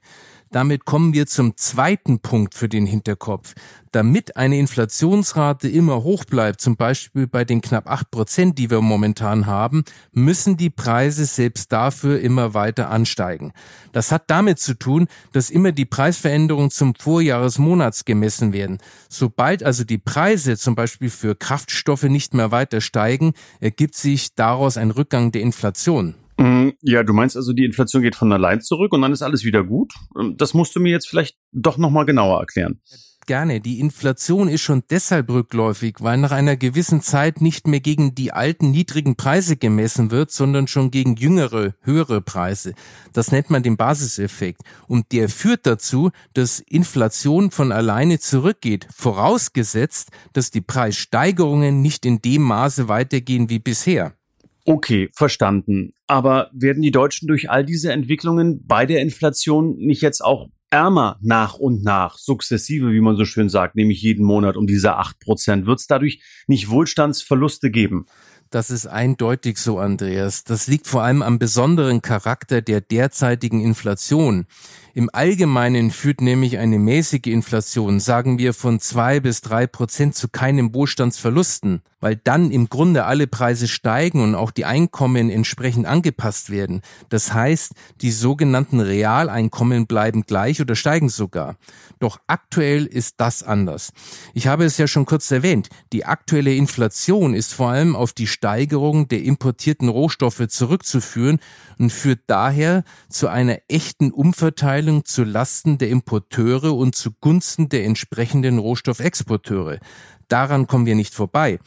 Damit 0.51 0.83
kommen 0.83 1.13
wir 1.13 1.27
zum 1.27 1.55
zweiten 1.55 2.19
Punkt 2.19 2.55
für 2.55 2.67
den 2.67 2.85
Hinterkopf. 2.85 3.53
Damit 3.93 4.35
eine 4.35 4.57
Inflationsrate 4.57 5.69
immer 5.69 6.03
hoch 6.03 6.25
bleibt, 6.25 6.59
zum 6.59 6.75
Beispiel 6.75 7.25
bei 7.25 7.45
den 7.45 7.61
knapp 7.61 7.89
acht 7.89 8.11
Prozent, 8.11 8.57
die 8.57 8.69
wir 8.69 8.81
momentan 8.81 9.45
haben, 9.45 9.85
müssen 10.11 10.57
die 10.57 10.69
Preise 10.69 11.23
selbst 11.23 11.71
dafür 11.71 12.19
immer 12.19 12.53
weiter 12.53 12.89
ansteigen. 12.89 13.53
Das 13.93 14.11
hat 14.11 14.23
damit 14.27 14.59
zu 14.59 14.77
tun, 14.77 15.07
dass 15.31 15.49
immer 15.49 15.71
die 15.71 15.85
Preisveränderungen 15.85 16.69
zum 16.69 16.95
Vorjahresmonats 16.95 18.03
gemessen 18.03 18.51
werden. 18.51 18.79
Sobald 19.07 19.63
also 19.63 19.85
die 19.85 19.99
Preise 19.99 20.57
zum 20.57 20.75
Beispiel 20.75 21.09
für 21.09 21.35
Kraftstoffe 21.35 22.03
nicht 22.03 22.33
mehr 22.33 22.51
weiter 22.51 22.81
steigen, 22.81 23.33
ergibt 23.61 23.95
sich 23.95 24.35
daraus 24.35 24.75
ein 24.75 24.91
Rückgang 24.91 25.31
der 25.31 25.41
Inflation. 25.43 26.15
Mm, 26.41 26.71
ja, 26.81 27.03
du 27.03 27.13
meinst 27.13 27.37
also, 27.37 27.53
die 27.53 27.65
Inflation 27.65 28.01
geht 28.01 28.15
von 28.15 28.33
allein 28.33 28.61
zurück 28.61 28.93
und 28.93 29.01
dann 29.03 29.13
ist 29.13 29.21
alles 29.21 29.43
wieder 29.43 29.63
gut? 29.63 29.93
Ähm, 30.19 30.37
das 30.37 30.55
musst 30.55 30.75
du 30.75 30.79
mir 30.79 30.89
jetzt 30.89 31.07
vielleicht 31.07 31.37
doch 31.51 31.77
nochmal 31.77 32.05
genauer 32.05 32.39
erklären. 32.39 32.81
Gerne. 33.27 33.61
Die 33.61 33.79
Inflation 33.79 34.47
ist 34.47 34.61
schon 34.61 34.81
deshalb 34.89 35.29
rückläufig, 35.29 35.97
weil 35.99 36.17
nach 36.17 36.31
einer 36.31 36.57
gewissen 36.57 37.03
Zeit 37.03 37.39
nicht 37.41 37.67
mehr 37.67 37.79
gegen 37.79 38.15
die 38.15 38.33
alten 38.33 38.71
niedrigen 38.71 39.15
Preise 39.15 39.55
gemessen 39.55 40.09
wird, 40.09 40.31
sondern 40.31 40.67
schon 40.67 40.89
gegen 40.89 41.15
jüngere, 41.15 41.75
höhere 41.81 42.21
Preise. 42.21 42.73
Das 43.13 43.31
nennt 43.31 43.51
man 43.51 43.61
den 43.61 43.77
Basiseffekt. 43.77 44.63
Und 44.87 45.11
der 45.11 45.29
führt 45.29 45.67
dazu, 45.67 46.09
dass 46.33 46.59
Inflation 46.59 47.51
von 47.51 47.71
alleine 47.71 48.17
zurückgeht, 48.17 48.87
vorausgesetzt, 48.91 50.09
dass 50.33 50.49
die 50.49 50.61
Preissteigerungen 50.61 51.83
nicht 51.83 52.07
in 52.07 52.23
dem 52.23 52.41
Maße 52.41 52.87
weitergehen 52.87 53.51
wie 53.51 53.59
bisher. 53.59 54.15
Okay, 54.65 55.09
verstanden. 55.13 55.93
Aber 56.07 56.49
werden 56.53 56.81
die 56.81 56.91
Deutschen 56.91 57.27
durch 57.27 57.49
all 57.49 57.65
diese 57.65 57.91
Entwicklungen 57.91 58.65
bei 58.65 58.85
der 58.85 59.01
Inflation 59.01 59.75
nicht 59.77 60.01
jetzt 60.01 60.23
auch 60.23 60.49
ärmer 60.69 61.17
nach 61.21 61.55
und 61.55 61.83
nach, 61.83 62.17
sukzessive, 62.17 62.93
wie 62.93 63.01
man 63.01 63.17
so 63.17 63.25
schön 63.25 63.49
sagt, 63.49 63.75
nämlich 63.75 64.01
jeden 64.01 64.25
Monat 64.25 64.55
um 64.55 64.67
diese 64.67 64.95
acht 64.95 65.19
Prozent? 65.19 65.65
Wird 65.65 65.79
es 65.79 65.87
dadurch 65.87 66.21
nicht 66.47 66.69
Wohlstandsverluste 66.69 67.71
geben? 67.71 68.05
Das 68.51 68.69
ist 68.69 68.85
eindeutig 68.85 69.57
so, 69.57 69.79
Andreas. 69.79 70.43
Das 70.43 70.67
liegt 70.67 70.85
vor 70.85 71.03
allem 71.03 71.21
am 71.21 71.39
besonderen 71.39 72.01
Charakter 72.01 72.61
der 72.61 72.81
derzeitigen 72.81 73.61
Inflation. 73.61 74.45
Im 74.93 75.09
Allgemeinen 75.13 75.89
führt 75.89 76.19
nämlich 76.19 76.57
eine 76.57 76.77
mäßige 76.77 77.27
Inflation, 77.27 78.01
sagen 78.01 78.39
wir 78.39 78.53
von 78.53 78.81
zwei 78.81 79.21
bis 79.21 79.39
drei 79.39 79.65
Prozent 79.65 80.15
zu 80.15 80.27
keinem 80.27 80.73
Wohlstandsverlusten, 80.73 81.81
weil 82.01 82.17
dann 82.17 82.51
im 82.51 82.67
Grunde 82.67 83.05
alle 83.05 83.27
Preise 83.27 83.69
steigen 83.69 84.21
und 84.21 84.35
auch 84.35 84.51
die 84.51 84.65
Einkommen 84.65 85.29
entsprechend 85.29 85.85
angepasst 85.85 86.49
werden. 86.49 86.81
Das 87.07 87.33
heißt, 87.33 87.71
die 88.01 88.11
sogenannten 88.11 88.81
Realeinkommen 88.81 89.87
bleiben 89.87 90.23
gleich 90.23 90.59
oder 90.59 90.75
steigen 90.75 91.07
sogar. 91.07 91.55
Doch 91.99 92.19
aktuell 92.27 92.85
ist 92.85 93.15
das 93.21 93.43
anders. 93.43 93.93
Ich 94.33 94.47
habe 94.47 94.65
es 94.65 94.77
ja 94.77 94.87
schon 94.87 95.05
kurz 95.05 95.29
erwähnt. 95.31 95.69
Die 95.93 96.03
aktuelle 96.03 96.53
Inflation 96.53 97.33
ist 97.33 97.53
vor 97.53 97.69
allem 97.69 97.95
auf 97.95 98.11
die 98.11 98.27
Steigerung 98.27 99.07
der 99.07 99.23
importierten 99.23 99.87
Rohstoffe 99.87 100.47
zurückzuführen 100.49 101.39
und 101.77 101.93
führt 101.93 102.21
daher 102.27 102.83
zu 103.07 103.27
einer 103.27 103.59
echten 103.69 104.11
Umverteilung 104.11 104.80
zu 105.05 105.23
Lasten 105.23 105.77
der 105.77 105.89
Importeure 105.89 106.75
und 106.75 106.95
zugunsten 106.95 107.69
der 107.69 107.85
entsprechenden 107.85 108.57
Rohstoffexporteure. 108.57 109.79
Daran 110.27 110.67
kommen 110.67 110.85
wir 110.85 110.95
nicht 110.95 111.13
vorbei. 111.13 111.59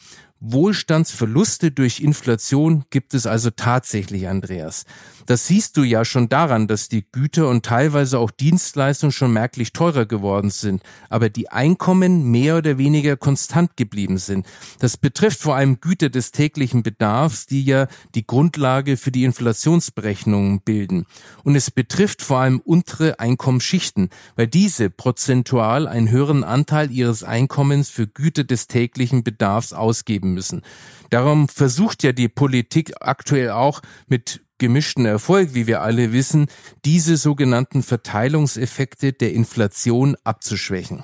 Wohlstandsverluste 0.51 1.71
durch 1.71 2.01
Inflation 2.01 2.85
gibt 2.89 3.13
es 3.13 3.25
also 3.25 3.49
tatsächlich, 3.49 4.27
Andreas. 4.27 4.85
Das 5.25 5.47
siehst 5.47 5.75
du 5.77 5.83
ja 5.83 6.05
schon 6.05 6.29
daran, 6.29 6.67
dass 6.67 6.87
die 6.87 7.03
Güter 7.11 7.49
und 7.49 7.65
teilweise 7.65 8.19
auch 8.19 8.29
Dienstleistungen 8.29 9.11
schon 9.11 9.33
merklich 9.33 9.73
teurer 9.73 10.05
geworden 10.05 10.51
sind, 10.51 10.83
aber 11.09 11.29
die 11.29 11.49
Einkommen 11.49 12.29
mehr 12.29 12.57
oder 12.57 12.77
weniger 12.77 13.17
konstant 13.17 13.75
geblieben 13.75 14.19
sind. 14.19 14.45
Das 14.79 14.97
betrifft 14.97 15.39
vor 15.39 15.55
allem 15.55 15.81
Güter 15.81 16.09
des 16.09 16.31
täglichen 16.31 16.83
Bedarfs, 16.83 17.47
die 17.47 17.63
ja 17.63 17.87
die 18.13 18.27
Grundlage 18.27 18.97
für 18.97 19.11
die 19.11 19.23
Inflationsberechnungen 19.23 20.61
bilden. 20.61 21.07
Und 21.43 21.55
es 21.55 21.71
betrifft 21.71 22.21
vor 22.21 22.39
allem 22.39 22.59
untere 22.59 23.19
Einkommensschichten, 23.19 24.09
weil 24.35 24.47
diese 24.47 24.91
prozentual 24.91 25.87
einen 25.87 26.11
höheren 26.11 26.43
Anteil 26.43 26.91
ihres 26.91 27.23
Einkommens 27.23 27.89
für 27.89 28.05
Güter 28.05 28.43
des 28.43 28.67
täglichen 28.67 29.23
Bedarfs 29.23 29.73
ausgeben 29.73 30.34
müssen. 30.35 30.61
Darum 31.09 31.49
versucht 31.49 32.03
ja 32.03 32.11
die 32.11 32.29
Politik 32.29 32.93
aktuell 32.99 33.49
auch 33.49 33.81
mit 34.07 34.41
gemischten 34.57 35.05
Erfolg, 35.05 35.53
wie 35.53 35.67
wir 35.67 35.81
alle 35.81 36.13
wissen, 36.13 36.47
diese 36.85 37.17
sogenannten 37.17 37.81
Verteilungseffekte 37.81 39.13
der 39.13 39.33
Inflation 39.33 40.15
abzuschwächen. 40.23 41.03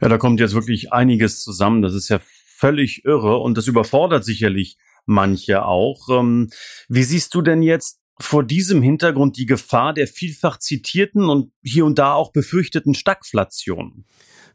Ja, 0.00 0.08
da 0.08 0.18
kommt 0.18 0.40
jetzt 0.40 0.54
wirklich 0.54 0.92
einiges 0.92 1.42
zusammen. 1.42 1.82
Das 1.82 1.94
ist 1.94 2.08
ja 2.08 2.20
völlig 2.56 3.04
irre 3.04 3.38
und 3.38 3.56
das 3.56 3.66
überfordert 3.66 4.24
sicherlich 4.24 4.78
manche 5.06 5.64
auch. 5.64 6.08
Ähm, 6.10 6.50
wie 6.88 7.02
siehst 7.02 7.34
du 7.34 7.42
denn 7.42 7.62
jetzt 7.62 8.00
vor 8.20 8.42
diesem 8.42 8.82
Hintergrund 8.82 9.36
die 9.36 9.46
Gefahr 9.46 9.94
der 9.94 10.08
vielfach 10.08 10.58
zitierten 10.58 11.28
und 11.28 11.52
hier 11.62 11.84
und 11.84 11.98
da 11.98 12.14
auch 12.14 12.32
befürchteten 12.32 12.94
Stagflation? 12.94 14.04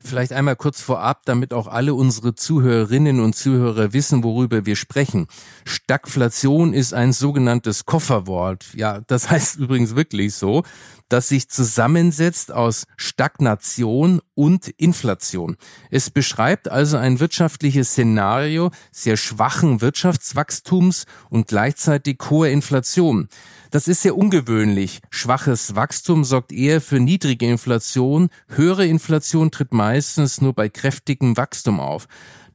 Vielleicht 0.03 0.33
einmal 0.33 0.55
kurz 0.55 0.81
vorab, 0.81 1.22
damit 1.25 1.53
auch 1.53 1.67
alle 1.67 1.93
unsere 1.93 2.36
Zuhörerinnen 2.36 3.22
und 3.22 3.36
Zuhörer 3.36 3.93
wissen, 3.93 4.24
worüber 4.24 4.65
wir 4.65 4.75
sprechen. 4.75 5.27
Stagflation 5.63 6.74
ist 6.74 6.93
ein 6.93 7.13
sogenanntes 7.13 7.86
Kofferwort. 7.86 8.65
Ja, 8.75 9.01
das 9.07 9.29
heißt 9.31 9.57
übrigens 9.57 9.95
wirklich 9.95 10.36
so. 10.36 10.63
Das 11.10 11.29
sich 11.29 11.50
zusammensetzt 11.50 12.51
aus 12.51 12.86
Stagnation 12.98 14.22
und 14.36 14.67
Inflation. 14.67 15.57
Es 15.91 16.10
beschreibt 16.10 16.69
also 16.69 16.98
ein 16.98 17.19
wirtschaftliches 17.19 17.91
Szenario 17.91 18.72
sehr 18.91 19.17
schwachen 19.17 19.81
Wirtschaftswachstums 19.81 21.05
und 21.29 21.48
gleichzeitig 21.48 22.19
hoher 22.29 22.50
Inflation. 22.50 23.29
Das 23.72 23.88
ist 23.88 24.03
sehr 24.03 24.15
ungewöhnlich. 24.15 25.00
Schwaches 25.10 25.75
Wachstum 25.75 26.24
sorgt 26.24 26.51
eher 26.51 26.79
für 26.79 27.00
niedrige 27.00 27.48
Inflation. 27.48 28.29
Höhere 28.48 28.86
Inflation 28.86 29.50
tritt 29.50 29.74
meistens 29.74 30.41
nur 30.41 30.53
bei 30.53 30.69
kräftigem 30.69 31.38
Wachstum 31.38 31.79
auf. 31.79 32.07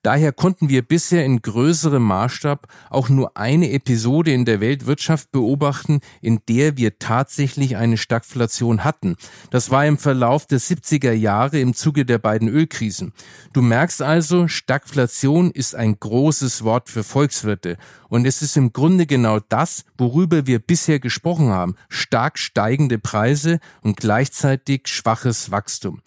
Daher 0.02 0.32
konnten 0.32 0.68
wir 0.68 0.82
bisher 0.82 1.24
in 1.24 1.42
größerem 1.42 2.02
Maßstab 2.02 2.66
auch 2.90 3.08
nur 3.08 3.36
eine 3.36 3.70
Episode 3.70 4.32
in 4.32 4.44
der 4.44 4.60
Weltwirtschaft 4.60 5.30
beobachten, 5.32 6.00
in 6.20 6.40
der 6.48 6.76
wir 6.76 6.98
tatsächlich 6.98 7.76
eine 7.76 7.96
Stagflation 7.96 8.84
hatten. 8.84 9.16
Das 9.50 9.70
war 9.70 9.86
im 9.86 9.98
Verlauf 9.98 10.46
der 10.46 10.60
70er 10.60 11.12
Jahre 11.12 11.60
im 11.60 11.74
Zuge 11.74 12.04
der 12.04 12.18
beiden 12.18 12.48
Ölkrisen. 12.48 13.12
Du 13.52 13.62
merkst 13.62 14.02
also, 14.02 14.48
Stagflation 14.48 15.50
ist 15.50 15.74
ein 15.74 15.98
großes 15.98 16.64
Wort 16.64 16.88
für 16.88 17.04
Volkswirte. 17.04 17.76
Und 18.08 18.26
es 18.26 18.42
ist 18.42 18.56
im 18.56 18.72
Grunde 18.72 19.06
genau 19.06 19.38
das, 19.40 19.84
worüber 19.96 20.46
wir 20.46 20.58
bisher 20.58 20.98
gesprochen 20.98 21.48
haben. 21.48 21.74
Stark 21.88 22.38
steigende 22.38 22.98
Preise 22.98 23.60
und 23.82 23.96
gleichzeitig 23.96 24.88
schwaches 24.88 25.50
Wachstum. 25.50 26.00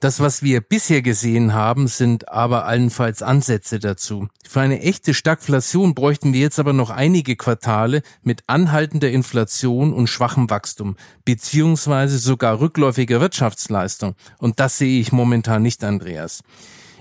Das, 0.00 0.18
was 0.18 0.42
wir 0.42 0.62
bisher 0.62 1.02
gesehen 1.02 1.52
haben, 1.52 1.86
sind 1.86 2.30
aber 2.30 2.64
allenfalls 2.64 3.20
Ansätze 3.20 3.78
dazu. 3.78 4.28
Für 4.48 4.62
eine 4.62 4.80
echte 4.80 5.12
Stagflation 5.12 5.94
bräuchten 5.94 6.32
wir 6.32 6.40
jetzt 6.40 6.58
aber 6.58 6.72
noch 6.72 6.88
einige 6.88 7.36
Quartale 7.36 8.00
mit 8.22 8.42
anhaltender 8.46 9.10
Inflation 9.10 9.92
und 9.92 10.06
schwachem 10.06 10.48
Wachstum, 10.48 10.96
beziehungsweise 11.26 12.16
sogar 12.16 12.60
rückläufiger 12.60 13.20
Wirtschaftsleistung. 13.20 14.14
Und 14.38 14.58
das 14.58 14.78
sehe 14.78 15.00
ich 15.00 15.12
momentan 15.12 15.60
nicht, 15.60 15.84
Andreas. 15.84 16.42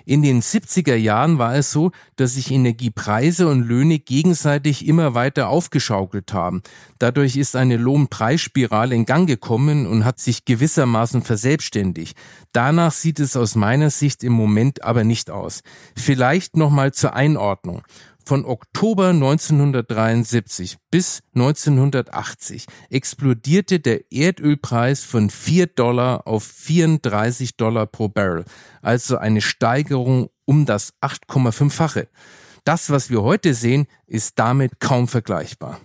In 0.09 0.23
den 0.23 0.41
70er 0.41 0.95
Jahren 0.95 1.37
war 1.37 1.53
es 1.53 1.71
so, 1.71 1.91
dass 2.15 2.33
sich 2.33 2.49
Energiepreise 2.49 3.47
und 3.47 3.61
Löhne 3.61 3.99
gegenseitig 3.99 4.87
immer 4.87 5.13
weiter 5.13 5.49
aufgeschaukelt 5.49 6.33
haben. 6.33 6.63
Dadurch 6.97 7.37
ist 7.37 7.55
eine 7.55 7.77
Lohnpreisspirale 7.77 8.95
in 8.95 9.05
Gang 9.05 9.27
gekommen 9.27 9.85
und 9.85 10.05
hat 10.05 10.19
sich 10.19 10.45
gewissermaßen 10.45 11.21
verselbstständigt. 11.21 12.17
Danach 12.53 12.91
sieht 12.91 13.19
es 13.19 13.37
aus 13.37 13.53
meiner 13.53 13.91
Sicht 13.91 14.23
im 14.23 14.33
Moment 14.33 14.83
aber 14.83 15.03
nicht 15.03 15.29
aus. 15.29 15.61
Vielleicht 15.95 16.57
nochmal 16.57 16.91
zur 16.91 17.13
Einordnung. 17.13 17.83
Von 18.29 18.45
Oktober 18.45 19.07
1973 19.07 20.77
bis 20.91 21.23
1980 21.33 22.67
explodierte 22.91 23.79
der 23.79 24.11
Erdölpreis 24.11 25.03
von 25.03 25.31
4 25.31 25.65
Dollar 25.65 26.27
auf 26.27 26.43
34 26.43 27.57
Dollar 27.57 27.87
pro 27.87 28.07
Barrel, 28.07 28.45
also 28.83 29.17
eine 29.17 29.41
Steigerung 29.41 30.29
um 30.45 30.67
das 30.67 30.93
8,5-fache. 31.01 32.07
Das, 32.65 32.91
was 32.91 33.09
wir 33.09 33.23
heute 33.23 33.55
sehen, 33.55 33.87
ist 34.05 34.37
damit 34.37 34.79
kaum 34.79 35.07
vergleichbar. 35.07 35.81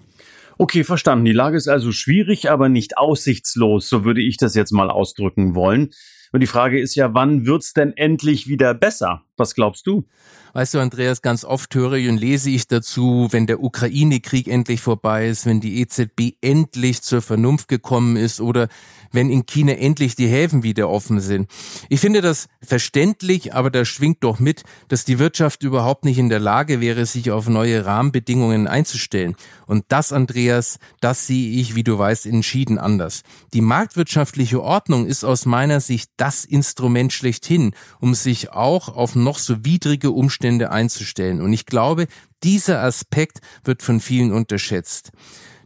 Okay, 0.58 0.84
verstanden. 0.84 1.24
Die 1.24 1.32
Lage 1.32 1.56
ist 1.56 1.68
also 1.68 1.92
schwierig, 1.92 2.50
aber 2.50 2.68
nicht 2.68 2.98
aussichtslos, 2.98 3.88
so 3.88 4.04
würde 4.04 4.20
ich 4.20 4.36
das 4.36 4.54
jetzt 4.54 4.72
mal 4.72 4.90
ausdrücken 4.90 5.54
wollen. 5.54 5.94
Und 6.34 6.40
die 6.40 6.46
Frage 6.46 6.80
ist 6.80 6.94
ja, 6.94 7.14
wann 7.14 7.46
wird's 7.46 7.72
denn 7.72 7.96
endlich 7.96 8.48
wieder 8.48 8.74
besser? 8.74 9.22
Was 9.36 9.54
glaubst 9.54 9.86
du? 9.86 10.04
Weißt 10.52 10.74
du, 10.74 10.78
Andreas, 10.78 11.20
ganz 11.20 11.44
oft 11.44 11.74
höre 11.74 11.94
ich 11.94 12.08
und 12.08 12.18
lese 12.18 12.48
ich 12.48 12.68
dazu, 12.68 13.26
wenn 13.32 13.48
der 13.48 13.60
Ukraine-Krieg 13.60 14.46
endlich 14.46 14.80
vorbei 14.80 15.26
ist, 15.26 15.46
wenn 15.46 15.60
die 15.60 15.80
EZB 15.80 16.36
endlich 16.40 17.02
zur 17.02 17.22
Vernunft 17.22 17.66
gekommen 17.66 18.16
ist 18.16 18.40
oder 18.40 18.68
wenn 19.10 19.30
in 19.30 19.46
China 19.46 19.72
endlich 19.72 20.14
die 20.14 20.28
Häfen 20.28 20.62
wieder 20.62 20.88
offen 20.88 21.18
sind. 21.18 21.50
Ich 21.88 21.98
finde 21.98 22.20
das 22.20 22.46
verständlich, 22.62 23.52
aber 23.52 23.70
da 23.70 23.84
schwingt 23.84 24.22
doch 24.22 24.38
mit, 24.38 24.62
dass 24.86 25.04
die 25.04 25.18
Wirtschaft 25.18 25.64
überhaupt 25.64 26.04
nicht 26.04 26.18
in 26.18 26.28
der 26.28 26.38
Lage 26.38 26.80
wäre, 26.80 27.04
sich 27.04 27.32
auf 27.32 27.48
neue 27.48 27.84
Rahmenbedingungen 27.84 28.68
einzustellen. 28.68 29.34
Und 29.66 29.86
das, 29.88 30.12
Andreas, 30.12 30.78
das 31.00 31.26
sehe 31.26 31.60
ich, 31.60 31.74
wie 31.74 31.82
du 31.82 31.98
weißt, 31.98 32.26
entschieden 32.26 32.78
anders. 32.78 33.22
Die 33.54 33.60
marktwirtschaftliche 33.60 34.62
Ordnung 34.62 35.06
ist 35.06 35.24
aus 35.24 35.46
meiner 35.46 35.80
Sicht 35.80 36.10
das 36.16 36.44
Instrument 36.44 37.12
schlechthin, 37.12 37.74
um 37.98 38.14
sich 38.14 38.50
auch 38.52 38.88
auf 38.88 39.16
noch 39.24 39.38
so 39.38 39.64
widrige 39.64 40.10
Umstände 40.10 40.70
einzustellen. 40.70 41.40
Und 41.40 41.52
ich 41.52 41.66
glaube, 41.66 42.06
dieser 42.42 42.82
Aspekt 42.82 43.40
wird 43.64 43.82
von 43.82 44.00
vielen 44.00 44.32
unterschätzt. 44.32 45.10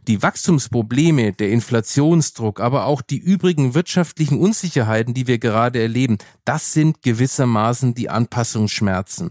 Die 0.09 0.23
Wachstumsprobleme, 0.23 1.33
der 1.33 1.51
Inflationsdruck, 1.51 2.61
aber 2.61 2.85
auch 2.85 3.03
die 3.03 3.19
übrigen 3.19 3.75
wirtschaftlichen 3.75 4.39
Unsicherheiten, 4.39 5.13
die 5.13 5.27
wir 5.27 5.37
gerade 5.37 5.79
erleben, 5.79 6.17
das 6.45 6.73
sind 6.73 7.03
gewissermaßen 7.03 7.93
die 7.93 8.09
Anpassungsschmerzen. 8.09 9.29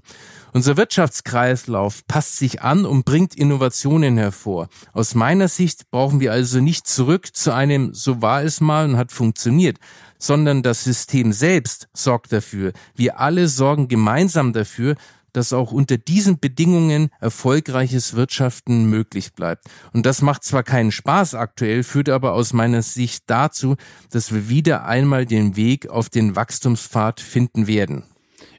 Unser 0.53 0.77
Wirtschaftskreislauf 0.77 2.07
passt 2.07 2.37
sich 2.37 2.63
an 2.63 2.87
und 2.87 3.05
bringt 3.05 3.35
Innovationen 3.35 4.19
hervor. 4.19 4.69
Aus 4.93 5.17
meiner 5.17 5.49
Sicht 5.49 5.91
brauchen 5.91 6.21
wir 6.21 6.31
also 6.31 6.61
nicht 6.61 6.87
zurück 6.87 7.35
zu 7.35 7.53
einem, 7.53 7.93
so 7.93 8.23
war 8.23 8.45
es 8.45 8.61
mal 8.61 8.89
und 8.89 8.99
hat 8.99 9.11
funktioniert, 9.11 9.79
sondern 10.17 10.63
das 10.63 10.85
System 10.85 11.33
selbst 11.33 11.89
sorgt 11.93 12.33
dafür. 12.33 12.73
Wir 12.95 13.19
alle 13.19 13.49
sorgen 13.49 13.89
gemeinsam 13.89 14.53
dafür, 14.53 14.95
dass 15.33 15.53
auch 15.53 15.73
unter 15.73 15.99
diesen 15.99 16.41
Bedingungen 16.41 17.11
erfolgreiches 17.21 18.15
Wirtschaften 18.15 18.89
möglich 18.91 19.33
bleibt. 19.35 19.65
Und 19.93 20.07
das 20.07 20.23
macht 20.23 20.45
zwar 20.45 20.63
keinen 20.63 20.93
Spaß 20.93 21.35
aktuell, 21.35 21.83
führt 21.83 22.09
aber 22.09 22.33
aus 22.33 22.53
meiner 22.53 22.83
Sicht 22.83 23.25
dazu, 23.27 23.77
dass 24.11 24.33
wir 24.33 24.49
wieder 24.49 24.85
einmal 24.85 25.27
den 25.27 25.57
Weg 25.57 25.89
auf 25.89 26.09
den 26.09 26.37
Wachstumspfad 26.37 27.21
finden 27.21 27.67
werden. 27.67 28.05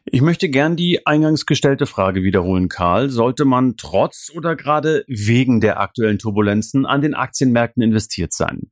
Ich 0.06 0.22
möchte 0.22 0.50
gern 0.50 0.76
die 0.76 1.06
eingangs 1.06 1.46
gestellte 1.46 1.86
Frage 1.86 2.24
wiederholen, 2.24 2.68
Karl. 2.68 3.10
Sollte 3.10 3.46
man 3.46 3.76
trotz 3.78 4.32
oder 4.34 4.56
gerade 4.56 5.04
wegen 5.08 5.62
der 5.62 5.80
aktuellen 5.80 6.18
Turbulenzen 6.18 6.86
an 6.86 7.02
den 7.02 7.14
Aktienmärkten 7.14 7.84
investiert 7.84 8.34
sein? 8.34 8.72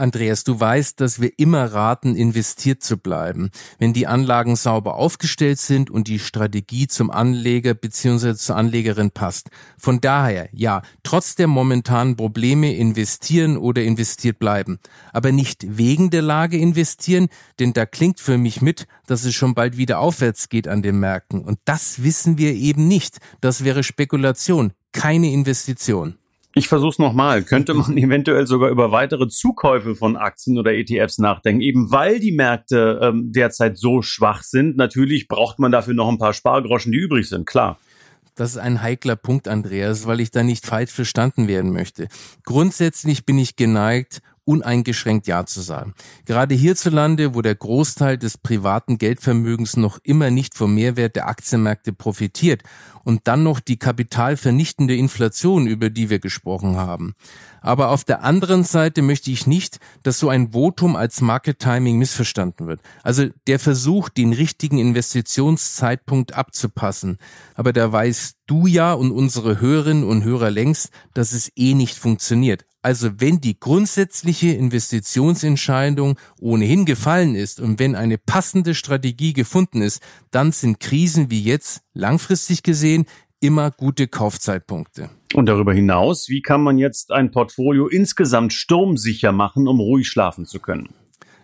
Andreas, 0.00 0.44
du 0.44 0.58
weißt, 0.58 1.00
dass 1.00 1.20
wir 1.20 1.38
immer 1.38 1.72
raten, 1.72 2.16
investiert 2.16 2.82
zu 2.82 2.96
bleiben, 2.96 3.50
wenn 3.78 3.92
die 3.92 4.06
Anlagen 4.06 4.56
sauber 4.56 4.96
aufgestellt 4.96 5.58
sind 5.58 5.90
und 5.90 6.08
die 6.08 6.18
Strategie 6.18 6.88
zum 6.88 7.10
Anleger 7.10 7.74
bzw. 7.74 8.34
zur 8.34 8.56
Anlegerin 8.56 9.10
passt. 9.10 9.50
Von 9.78 10.00
daher, 10.00 10.48
ja, 10.52 10.82
trotz 11.02 11.34
der 11.34 11.46
momentanen 11.46 12.16
Probleme 12.16 12.74
investieren 12.74 13.56
oder 13.56 13.82
investiert 13.82 14.38
bleiben. 14.38 14.78
Aber 15.12 15.32
nicht 15.32 15.76
wegen 15.76 16.10
der 16.10 16.22
Lage 16.22 16.58
investieren, 16.58 17.28
denn 17.58 17.72
da 17.72 17.86
klingt 17.86 18.20
für 18.20 18.38
mich 18.38 18.62
mit, 18.62 18.86
dass 19.06 19.24
es 19.24 19.34
schon 19.34 19.54
bald 19.54 19.76
wieder 19.76 20.00
aufwärts 20.00 20.48
geht 20.48 20.66
an 20.66 20.82
den 20.82 20.98
Märkten. 20.98 21.42
Und 21.42 21.58
das 21.64 22.02
wissen 22.02 22.38
wir 22.38 22.54
eben 22.54 22.88
nicht. 22.88 23.18
Das 23.40 23.64
wäre 23.64 23.82
Spekulation, 23.82 24.72
keine 24.92 25.30
Investition. 25.30 26.16
Ich 26.54 26.66
versuche 26.66 26.90
es 26.90 26.98
nochmal. 26.98 27.42
Könnte 27.42 27.74
man 27.74 27.96
eventuell 27.96 28.46
sogar 28.46 28.70
über 28.70 28.90
weitere 28.90 29.28
Zukäufe 29.28 29.94
von 29.94 30.16
Aktien 30.16 30.58
oder 30.58 30.72
ETFs 30.74 31.18
nachdenken, 31.18 31.60
eben 31.60 31.92
weil 31.92 32.18
die 32.18 32.32
Märkte 32.32 32.98
ähm, 33.02 33.32
derzeit 33.32 33.78
so 33.78 34.02
schwach 34.02 34.42
sind. 34.42 34.76
Natürlich 34.76 35.28
braucht 35.28 35.58
man 35.58 35.70
dafür 35.70 35.94
noch 35.94 36.08
ein 36.08 36.18
paar 36.18 36.32
Spargroschen, 36.32 36.92
die 36.92 36.98
übrig 36.98 37.28
sind, 37.28 37.46
klar. 37.46 37.78
Das 38.34 38.52
ist 38.52 38.58
ein 38.58 38.82
heikler 38.82 39.16
Punkt, 39.16 39.48
Andreas, 39.48 40.06
weil 40.06 40.20
ich 40.20 40.30
da 40.30 40.42
nicht 40.42 40.64
falsch 40.64 40.92
verstanden 40.92 41.46
werden 41.46 41.72
möchte. 41.72 42.08
Grundsätzlich 42.44 43.26
bin 43.26 43.38
ich 43.38 43.56
geneigt, 43.56 44.22
uneingeschränkt 44.50 45.28
Ja 45.28 45.46
zu 45.46 45.60
sagen. 45.60 45.94
Gerade 46.24 46.56
hierzulande, 46.56 47.34
wo 47.34 47.42
der 47.42 47.54
Großteil 47.54 48.18
des 48.18 48.36
privaten 48.36 48.98
Geldvermögens 48.98 49.76
noch 49.76 49.98
immer 50.02 50.30
nicht 50.30 50.56
vom 50.56 50.74
Mehrwert 50.74 51.14
der 51.14 51.28
Aktienmärkte 51.28 51.92
profitiert 51.92 52.62
und 53.04 53.28
dann 53.28 53.42
noch 53.42 53.60
die 53.60 53.78
kapitalvernichtende 53.78 54.96
Inflation, 54.96 55.66
über 55.66 55.88
die 55.88 56.10
wir 56.10 56.18
gesprochen 56.18 56.76
haben. 56.76 57.14
Aber 57.60 57.90
auf 57.90 58.04
der 58.04 58.22
anderen 58.22 58.64
Seite 58.64 59.02
möchte 59.02 59.30
ich 59.30 59.46
nicht, 59.46 59.78
dass 60.02 60.18
so 60.18 60.28
ein 60.28 60.52
Votum 60.52 60.96
als 60.96 61.20
Market 61.20 61.58
Timing 61.58 61.98
missverstanden 61.98 62.66
wird. 62.66 62.80
Also 63.02 63.28
der 63.46 63.58
Versuch, 63.58 64.08
den 64.08 64.32
richtigen 64.32 64.78
Investitionszeitpunkt 64.78 66.34
abzupassen. 66.34 67.18
Aber 67.54 67.72
da 67.72 67.92
weißt 67.92 68.36
du 68.46 68.66
ja 68.66 68.92
und 68.94 69.12
unsere 69.12 69.60
Hörerinnen 69.60 70.04
und 70.04 70.24
Hörer 70.24 70.50
längst, 70.50 70.90
dass 71.14 71.32
es 71.32 71.52
eh 71.56 71.74
nicht 71.74 71.96
funktioniert. 71.96 72.64
Also 72.82 73.10
wenn 73.18 73.40
die 73.40 73.60
grundsätzliche 73.60 74.52
Investitionsentscheidung 74.52 76.18
ohnehin 76.40 76.86
gefallen 76.86 77.34
ist 77.34 77.60
und 77.60 77.78
wenn 77.78 77.94
eine 77.94 78.16
passende 78.16 78.74
Strategie 78.74 79.34
gefunden 79.34 79.82
ist, 79.82 80.02
dann 80.30 80.52
sind 80.52 80.80
Krisen 80.80 81.30
wie 81.30 81.42
jetzt 81.42 81.82
langfristig 81.92 82.62
gesehen 82.62 83.04
immer 83.40 83.70
gute 83.70 84.08
Kaufzeitpunkte. 84.08 85.10
Und 85.34 85.46
darüber 85.46 85.72
hinaus, 85.72 86.28
wie 86.28 86.42
kann 86.42 86.62
man 86.62 86.78
jetzt 86.78 87.12
ein 87.12 87.30
Portfolio 87.30 87.86
insgesamt 87.86 88.52
sturmsicher 88.52 89.32
machen, 89.32 89.68
um 89.68 89.80
ruhig 89.80 90.08
schlafen 90.08 90.46
zu 90.46 90.58
können? 90.58 90.88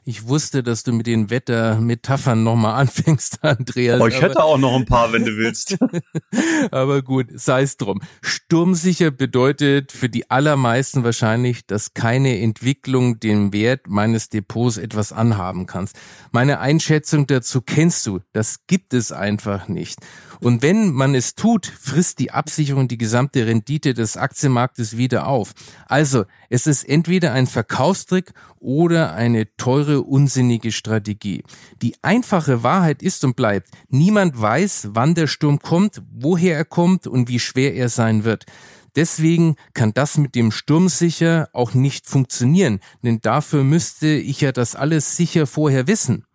Ich 0.09 0.29
wusste, 0.29 0.63
dass 0.63 0.85
du 0.85 0.93
mit 0.93 1.09
den 1.09 1.31
Wettermetaphern 1.31 2.45
nochmal 2.45 2.75
anfängst, 2.81 3.43
Andreas. 3.43 4.01
Oh, 4.01 4.07
ich 4.07 4.23
hätte 4.23 4.41
auch 4.41 4.57
noch 4.57 4.77
ein 4.77 4.87
paar, 4.87 5.13
wenn 5.13 5.25
du 5.25 5.37
willst. 5.37 5.77
aber 6.71 7.03
gut, 7.03 7.27
sei 7.35 7.63
es 7.63 7.77
drum. 7.77 8.01
Sturmsicher 8.23 9.11
bedeutet 9.11 9.91
für 9.91 10.09
die 10.09 10.31
allermeisten 10.31 11.03
wahrscheinlich, 11.03 11.67
dass 11.67 11.93
keine 11.93 12.39
Entwicklung 12.39 13.19
den 13.19 13.53
Wert 13.53 13.89
meines 13.89 14.29
Depots 14.29 14.77
etwas 14.77 15.13
anhaben 15.13 15.67
kannst. 15.67 15.97
Meine 16.31 16.61
Einschätzung 16.61 17.27
dazu 17.27 17.61
kennst 17.61 18.07
du. 18.07 18.21
Das 18.33 18.69
gibt 18.69 18.95
es 18.95 19.11
einfach 19.11 19.67
nicht. 19.67 19.99
Und 20.41 20.63
wenn 20.63 20.93
man 20.93 21.17
es 21.17 21.35
tut, 21.35 21.67
frisst 21.67 22.19
die 22.19 22.31
Absicherung 22.31 22.87
die 22.89 22.99
gesamte 22.99 23.47
Rendite 23.47 23.95
des 23.95 24.17
Aktienmarktes 24.17 24.97
wieder 24.97 25.27
auf. 25.27 25.53
Also, 25.87 26.25
es 26.49 26.67
ist 26.67 26.85
entweder 26.89 27.33
ein 27.33 27.47
Verkaufstrick 27.47 28.33
oder 28.59 29.15
eine 29.15 29.55
teure, 29.57 29.96
unsinnige 30.03 30.73
Strategie. 30.73 31.43
Die 31.83 31.95
einfache 32.03 32.63
Wahrheit 32.63 33.03
ist 33.03 33.25
und 33.25 33.37
bleibt, 33.37 33.71
niemand 33.89 34.41
weiß, 34.41 34.91
wann 34.93 35.15
der 35.15 35.27
Sturm 35.27 35.59
kommt, 35.59 36.03
woher 36.13 36.57
er 36.57 36.65
kommt 36.65 37.07
und 37.07 37.29
wie 37.29 37.39
schwer 37.39 37.75
er 37.75 37.89
sein 37.89 38.25
wird. 38.25 38.45
Deswegen 38.95 39.57
kann 39.75 39.93
das 39.95 40.19
mit 40.19 40.35
dem 40.35 40.51
Sturm 40.51 40.89
sicher 40.89 41.49
auch 41.53 41.75
nicht 41.75 42.07
funktionieren, 42.07 42.81
denn 43.03 43.21
dafür 43.21 43.65
müsste 43.65 44.09
ich 44.09 44.41
ja 44.41 44.53
das 44.53 44.75
alles 44.75 45.17
sicher 45.17 45.47
vorher 45.47 45.87
wissen. 45.87 46.26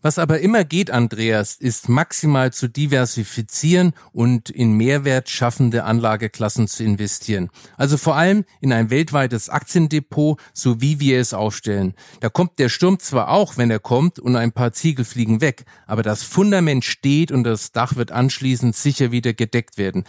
Was 0.00 0.20
aber 0.20 0.38
immer 0.38 0.62
geht, 0.62 0.92
Andreas, 0.92 1.56
ist 1.56 1.88
maximal 1.88 2.52
zu 2.52 2.68
diversifizieren 2.68 3.94
und 4.12 4.48
in 4.48 4.74
Mehrwert 4.74 5.28
schaffende 5.28 5.82
Anlageklassen 5.82 6.68
zu 6.68 6.84
investieren. 6.84 7.50
Also 7.76 7.96
vor 7.96 8.14
allem 8.14 8.44
in 8.60 8.72
ein 8.72 8.90
weltweites 8.90 9.48
Aktiendepot, 9.48 10.40
so 10.52 10.80
wie 10.80 11.00
wir 11.00 11.18
es 11.18 11.34
aufstellen. 11.34 11.94
Da 12.20 12.28
kommt 12.28 12.60
der 12.60 12.68
Sturm 12.68 13.00
zwar 13.00 13.30
auch, 13.30 13.56
wenn 13.56 13.72
er 13.72 13.80
kommt 13.80 14.20
und 14.20 14.36
ein 14.36 14.52
paar 14.52 14.72
Ziegel 14.72 15.04
fliegen 15.04 15.40
weg, 15.40 15.64
aber 15.88 16.04
das 16.04 16.22
Fundament 16.22 16.84
steht 16.84 17.32
und 17.32 17.42
das 17.42 17.72
Dach 17.72 17.96
wird 17.96 18.12
anschließend 18.12 18.76
sicher 18.76 19.10
wieder 19.10 19.34
gedeckt 19.34 19.78
werden. 19.78 20.04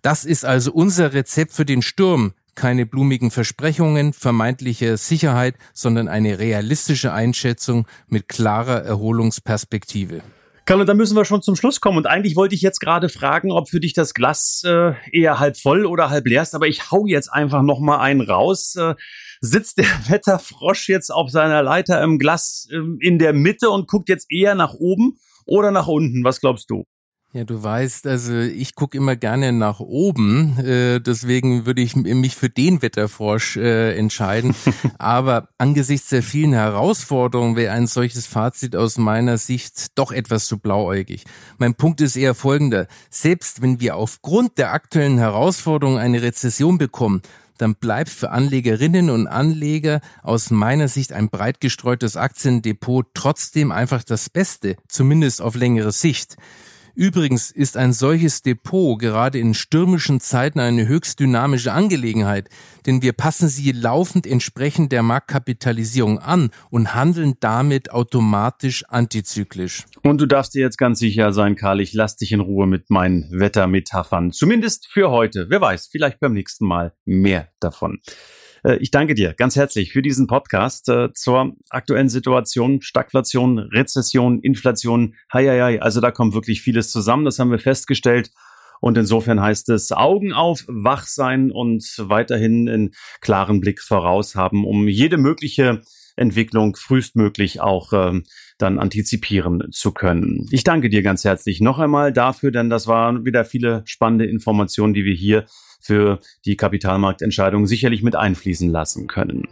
Das 0.00 0.24
ist 0.24 0.46
also 0.46 0.72
unser 0.72 1.12
Rezept 1.12 1.52
für 1.52 1.66
den 1.66 1.82
Sturm 1.82 2.32
keine 2.54 2.86
blumigen 2.86 3.30
Versprechungen, 3.30 4.12
vermeintliche 4.12 4.96
Sicherheit, 4.96 5.56
sondern 5.72 6.08
eine 6.08 6.38
realistische 6.38 7.12
Einschätzung 7.12 7.86
mit 8.08 8.28
klarer 8.28 8.82
Erholungsperspektive. 8.82 10.22
Carlo, 10.66 10.84
da 10.84 10.94
müssen 10.94 11.14
wir 11.14 11.26
schon 11.26 11.42
zum 11.42 11.56
Schluss 11.56 11.82
kommen. 11.82 11.98
Und 11.98 12.06
eigentlich 12.06 12.36
wollte 12.36 12.54
ich 12.54 12.62
jetzt 12.62 12.80
gerade 12.80 13.10
fragen, 13.10 13.52
ob 13.52 13.68
für 13.68 13.80
dich 13.80 13.92
das 13.92 14.14
Glas 14.14 14.62
äh, 14.64 14.94
eher 15.12 15.38
halb 15.38 15.58
voll 15.58 15.84
oder 15.84 16.08
halb 16.08 16.26
leer 16.26 16.40
ist. 16.40 16.54
Aber 16.54 16.66
ich 16.66 16.90
hau 16.90 17.04
jetzt 17.06 17.30
einfach 17.30 17.60
noch 17.60 17.80
mal 17.80 17.98
einen 17.98 18.22
raus. 18.22 18.74
Äh, 18.76 18.94
sitzt 19.40 19.76
der 19.76 19.84
Wetterfrosch 20.08 20.88
jetzt 20.88 21.10
auf 21.10 21.30
seiner 21.30 21.62
Leiter 21.62 22.02
im 22.02 22.18
Glas 22.18 22.66
äh, 22.70 22.78
in 23.00 23.18
der 23.18 23.34
Mitte 23.34 23.68
und 23.68 23.88
guckt 23.88 24.08
jetzt 24.08 24.26
eher 24.30 24.54
nach 24.54 24.72
oben 24.72 25.18
oder 25.44 25.70
nach 25.70 25.86
unten? 25.86 26.24
Was 26.24 26.40
glaubst 26.40 26.70
du? 26.70 26.84
Ja, 27.34 27.42
du 27.42 27.60
weißt, 27.60 28.06
also 28.06 28.38
ich 28.38 28.76
gucke 28.76 28.96
immer 28.96 29.16
gerne 29.16 29.50
nach 29.50 29.80
oben, 29.80 30.56
äh, 30.60 31.00
deswegen 31.00 31.66
würde 31.66 31.82
ich 31.82 31.96
mich 31.96 32.36
für 32.36 32.48
den 32.48 32.80
Wetterfrosch 32.80 33.56
äh, 33.56 33.96
entscheiden. 33.96 34.54
Aber 34.98 35.48
angesichts 35.58 36.10
der 36.10 36.22
vielen 36.22 36.52
Herausforderungen 36.52 37.56
wäre 37.56 37.72
ein 37.72 37.88
solches 37.88 38.28
Fazit 38.28 38.76
aus 38.76 38.98
meiner 38.98 39.36
Sicht 39.36 39.98
doch 39.98 40.12
etwas 40.12 40.44
zu 40.44 40.60
blauäugig. 40.60 41.24
Mein 41.58 41.74
Punkt 41.74 42.00
ist 42.00 42.14
eher 42.14 42.36
folgender. 42.36 42.86
Selbst 43.10 43.62
wenn 43.62 43.80
wir 43.80 43.96
aufgrund 43.96 44.56
der 44.56 44.72
aktuellen 44.72 45.18
Herausforderungen 45.18 45.98
eine 45.98 46.22
Rezession 46.22 46.78
bekommen, 46.78 47.20
dann 47.58 47.74
bleibt 47.74 48.10
für 48.10 48.30
Anlegerinnen 48.30 49.10
und 49.10 49.26
Anleger 49.26 50.02
aus 50.22 50.52
meiner 50.52 50.86
Sicht 50.86 51.12
ein 51.12 51.30
breit 51.30 51.60
gestreutes 51.60 52.16
Aktiendepot 52.16 53.08
trotzdem 53.12 53.72
einfach 53.72 54.04
das 54.04 54.30
Beste, 54.30 54.76
zumindest 54.86 55.42
auf 55.42 55.56
längere 55.56 55.90
Sicht. 55.90 56.36
Übrigens 56.96 57.50
ist 57.50 57.76
ein 57.76 57.92
solches 57.92 58.42
Depot 58.42 58.96
gerade 59.00 59.40
in 59.40 59.54
stürmischen 59.54 60.20
Zeiten 60.20 60.60
eine 60.60 60.86
höchst 60.86 61.18
dynamische 61.18 61.72
Angelegenheit, 61.72 62.48
denn 62.86 63.02
wir 63.02 63.12
passen 63.12 63.48
sie 63.48 63.72
laufend 63.72 64.28
entsprechend 64.28 64.92
der 64.92 65.02
Marktkapitalisierung 65.02 66.20
an 66.20 66.50
und 66.70 66.94
handeln 66.94 67.34
damit 67.40 67.90
automatisch 67.90 68.84
antizyklisch. 68.88 69.86
Und 70.04 70.20
du 70.20 70.26
darfst 70.26 70.54
dir 70.54 70.60
jetzt 70.60 70.78
ganz 70.78 71.00
sicher 71.00 71.32
sein, 71.32 71.56
Karl, 71.56 71.80
ich 71.80 71.94
lass 71.94 72.16
dich 72.16 72.30
in 72.30 72.40
Ruhe 72.40 72.68
mit 72.68 72.90
meinen 72.90 73.28
Wettermetaphern. 73.32 74.30
Zumindest 74.30 74.86
für 74.86 75.10
heute. 75.10 75.46
Wer 75.48 75.60
weiß, 75.60 75.88
vielleicht 75.90 76.20
beim 76.20 76.32
nächsten 76.32 76.64
Mal 76.64 76.92
mehr 77.04 77.48
davon. 77.58 77.98
Äh, 78.64 78.76
ich 78.76 78.90
danke 78.90 79.14
dir 79.14 79.34
ganz 79.34 79.56
herzlich 79.56 79.92
für 79.92 80.02
diesen 80.02 80.26
Podcast 80.26 80.88
äh, 80.88 81.12
zur 81.12 81.54
aktuellen 81.70 82.08
Situation, 82.08 82.80
Stagflation, 82.80 83.58
Rezession, 83.58 84.40
Inflation. 84.40 85.14
Hei, 85.32 85.46
hei, 85.46 85.60
hei. 85.60 85.82
Also 85.82 86.00
da 86.00 86.10
kommt 86.10 86.34
wirklich 86.34 86.62
vieles 86.62 86.90
zusammen, 86.90 87.24
das 87.24 87.38
haben 87.38 87.50
wir 87.50 87.58
festgestellt. 87.58 88.30
Und 88.80 88.98
insofern 88.98 89.40
heißt 89.40 89.70
es 89.70 89.92
Augen 89.92 90.32
auf, 90.34 90.64
wach 90.68 91.06
sein 91.06 91.50
und 91.50 91.84
weiterhin 91.98 92.68
einen 92.68 92.90
klaren 93.20 93.60
Blick 93.60 93.80
voraus 93.80 94.34
haben, 94.34 94.66
um 94.66 94.88
jede 94.88 95.16
mögliche 95.16 95.80
Entwicklung 96.16 96.76
frühestmöglich 96.76 97.60
auch 97.60 97.92
ähm, 97.92 98.24
dann 98.58 98.78
antizipieren 98.78 99.62
zu 99.72 99.92
können. 99.92 100.46
Ich 100.50 100.64
danke 100.64 100.90
dir 100.90 101.02
ganz 101.02 101.24
herzlich 101.24 101.60
noch 101.60 101.78
einmal 101.78 102.12
dafür, 102.12 102.50
denn 102.50 102.68
das 102.68 102.86
waren 102.86 103.24
wieder 103.24 103.44
viele 103.44 103.82
spannende 103.86 104.26
Informationen, 104.26 104.92
die 104.92 105.04
wir 105.04 105.14
hier 105.14 105.46
für 105.84 106.18
die 106.46 106.56
Kapitalmarktentscheidung 106.56 107.66
sicherlich 107.66 108.02
mit 108.02 108.16
einfließen 108.16 108.70
lassen 108.70 109.06
können. 109.06 109.46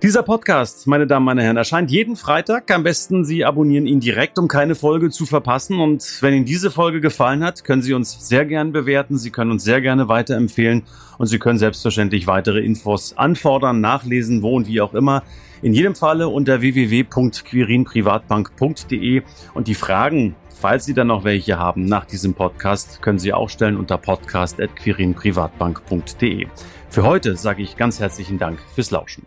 Dieser 0.00 0.22
Podcast, 0.22 0.86
meine 0.86 1.08
Damen, 1.08 1.26
meine 1.26 1.42
Herren, 1.42 1.56
erscheint 1.56 1.90
jeden 1.90 2.14
Freitag. 2.14 2.70
Am 2.70 2.84
besten 2.84 3.24
Sie 3.24 3.44
abonnieren 3.44 3.88
ihn 3.88 3.98
direkt, 3.98 4.38
um 4.38 4.46
keine 4.46 4.76
Folge 4.76 5.10
zu 5.10 5.26
verpassen. 5.26 5.80
Und 5.80 6.18
wenn 6.20 6.34
Ihnen 6.34 6.44
diese 6.44 6.70
Folge 6.70 7.00
gefallen 7.00 7.42
hat, 7.42 7.64
können 7.64 7.82
Sie 7.82 7.94
uns 7.94 8.28
sehr 8.28 8.46
gern 8.46 8.70
bewerten. 8.70 9.18
Sie 9.18 9.32
können 9.32 9.50
uns 9.50 9.64
sehr 9.64 9.80
gerne 9.80 10.06
weiterempfehlen. 10.06 10.84
Und 11.18 11.26
Sie 11.26 11.40
können 11.40 11.58
selbstverständlich 11.58 12.28
weitere 12.28 12.60
Infos 12.60 13.16
anfordern, 13.16 13.80
nachlesen, 13.80 14.42
wo 14.42 14.54
und 14.54 14.68
wie 14.68 14.80
auch 14.80 14.94
immer. 14.94 15.24
In 15.62 15.74
jedem 15.74 15.96
Falle 15.96 16.28
unter 16.28 16.60
www.quirinprivatbank.de. 16.60 19.22
Und 19.54 19.66
die 19.66 19.74
Fragen, 19.74 20.36
Falls 20.60 20.86
Sie 20.86 20.94
dann 20.94 21.06
noch 21.06 21.22
welche 21.22 21.56
haben 21.58 21.84
nach 21.84 22.04
diesem 22.04 22.34
Podcast, 22.34 23.00
können 23.00 23.20
Sie 23.20 23.32
auch 23.32 23.48
stellen 23.48 23.76
unter 23.76 23.96
podcast.quirinprivatbank.de. 23.96 26.48
Für 26.90 27.04
heute 27.04 27.36
sage 27.36 27.62
ich 27.62 27.76
ganz 27.76 28.00
herzlichen 28.00 28.40
Dank 28.40 28.58
fürs 28.74 28.90
Lauschen. 28.90 29.22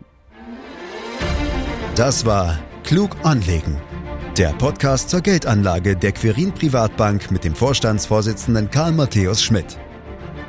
Das 1.94 2.26
war 2.26 2.58
Klug 2.84 3.16
anlegen. 3.22 3.78
Der 4.36 4.52
Podcast 4.54 5.08
zur 5.08 5.22
Geldanlage 5.22 5.96
der 5.96 6.12
Quirin 6.12 6.52
Privatbank 6.52 7.30
mit 7.30 7.44
dem 7.44 7.54
Vorstandsvorsitzenden 7.54 8.70
Karl 8.70 8.92
Matthäus 8.92 9.42
Schmidt. 9.42 9.78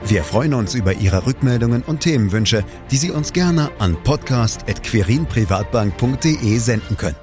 Wir 0.05 0.25
freuen 0.25 0.53
uns 0.53 0.75
über 0.75 0.91
Ihre 0.91 1.25
Rückmeldungen 1.25 1.81
und 1.83 2.01
Themenwünsche, 2.01 2.65
die 2.91 2.97
Sie 2.97 3.11
uns 3.11 3.31
gerne 3.31 3.71
an 3.79 3.95
podcast.quirinprivatbank.de 4.03 6.57
senden 6.57 6.97
können. 6.97 7.22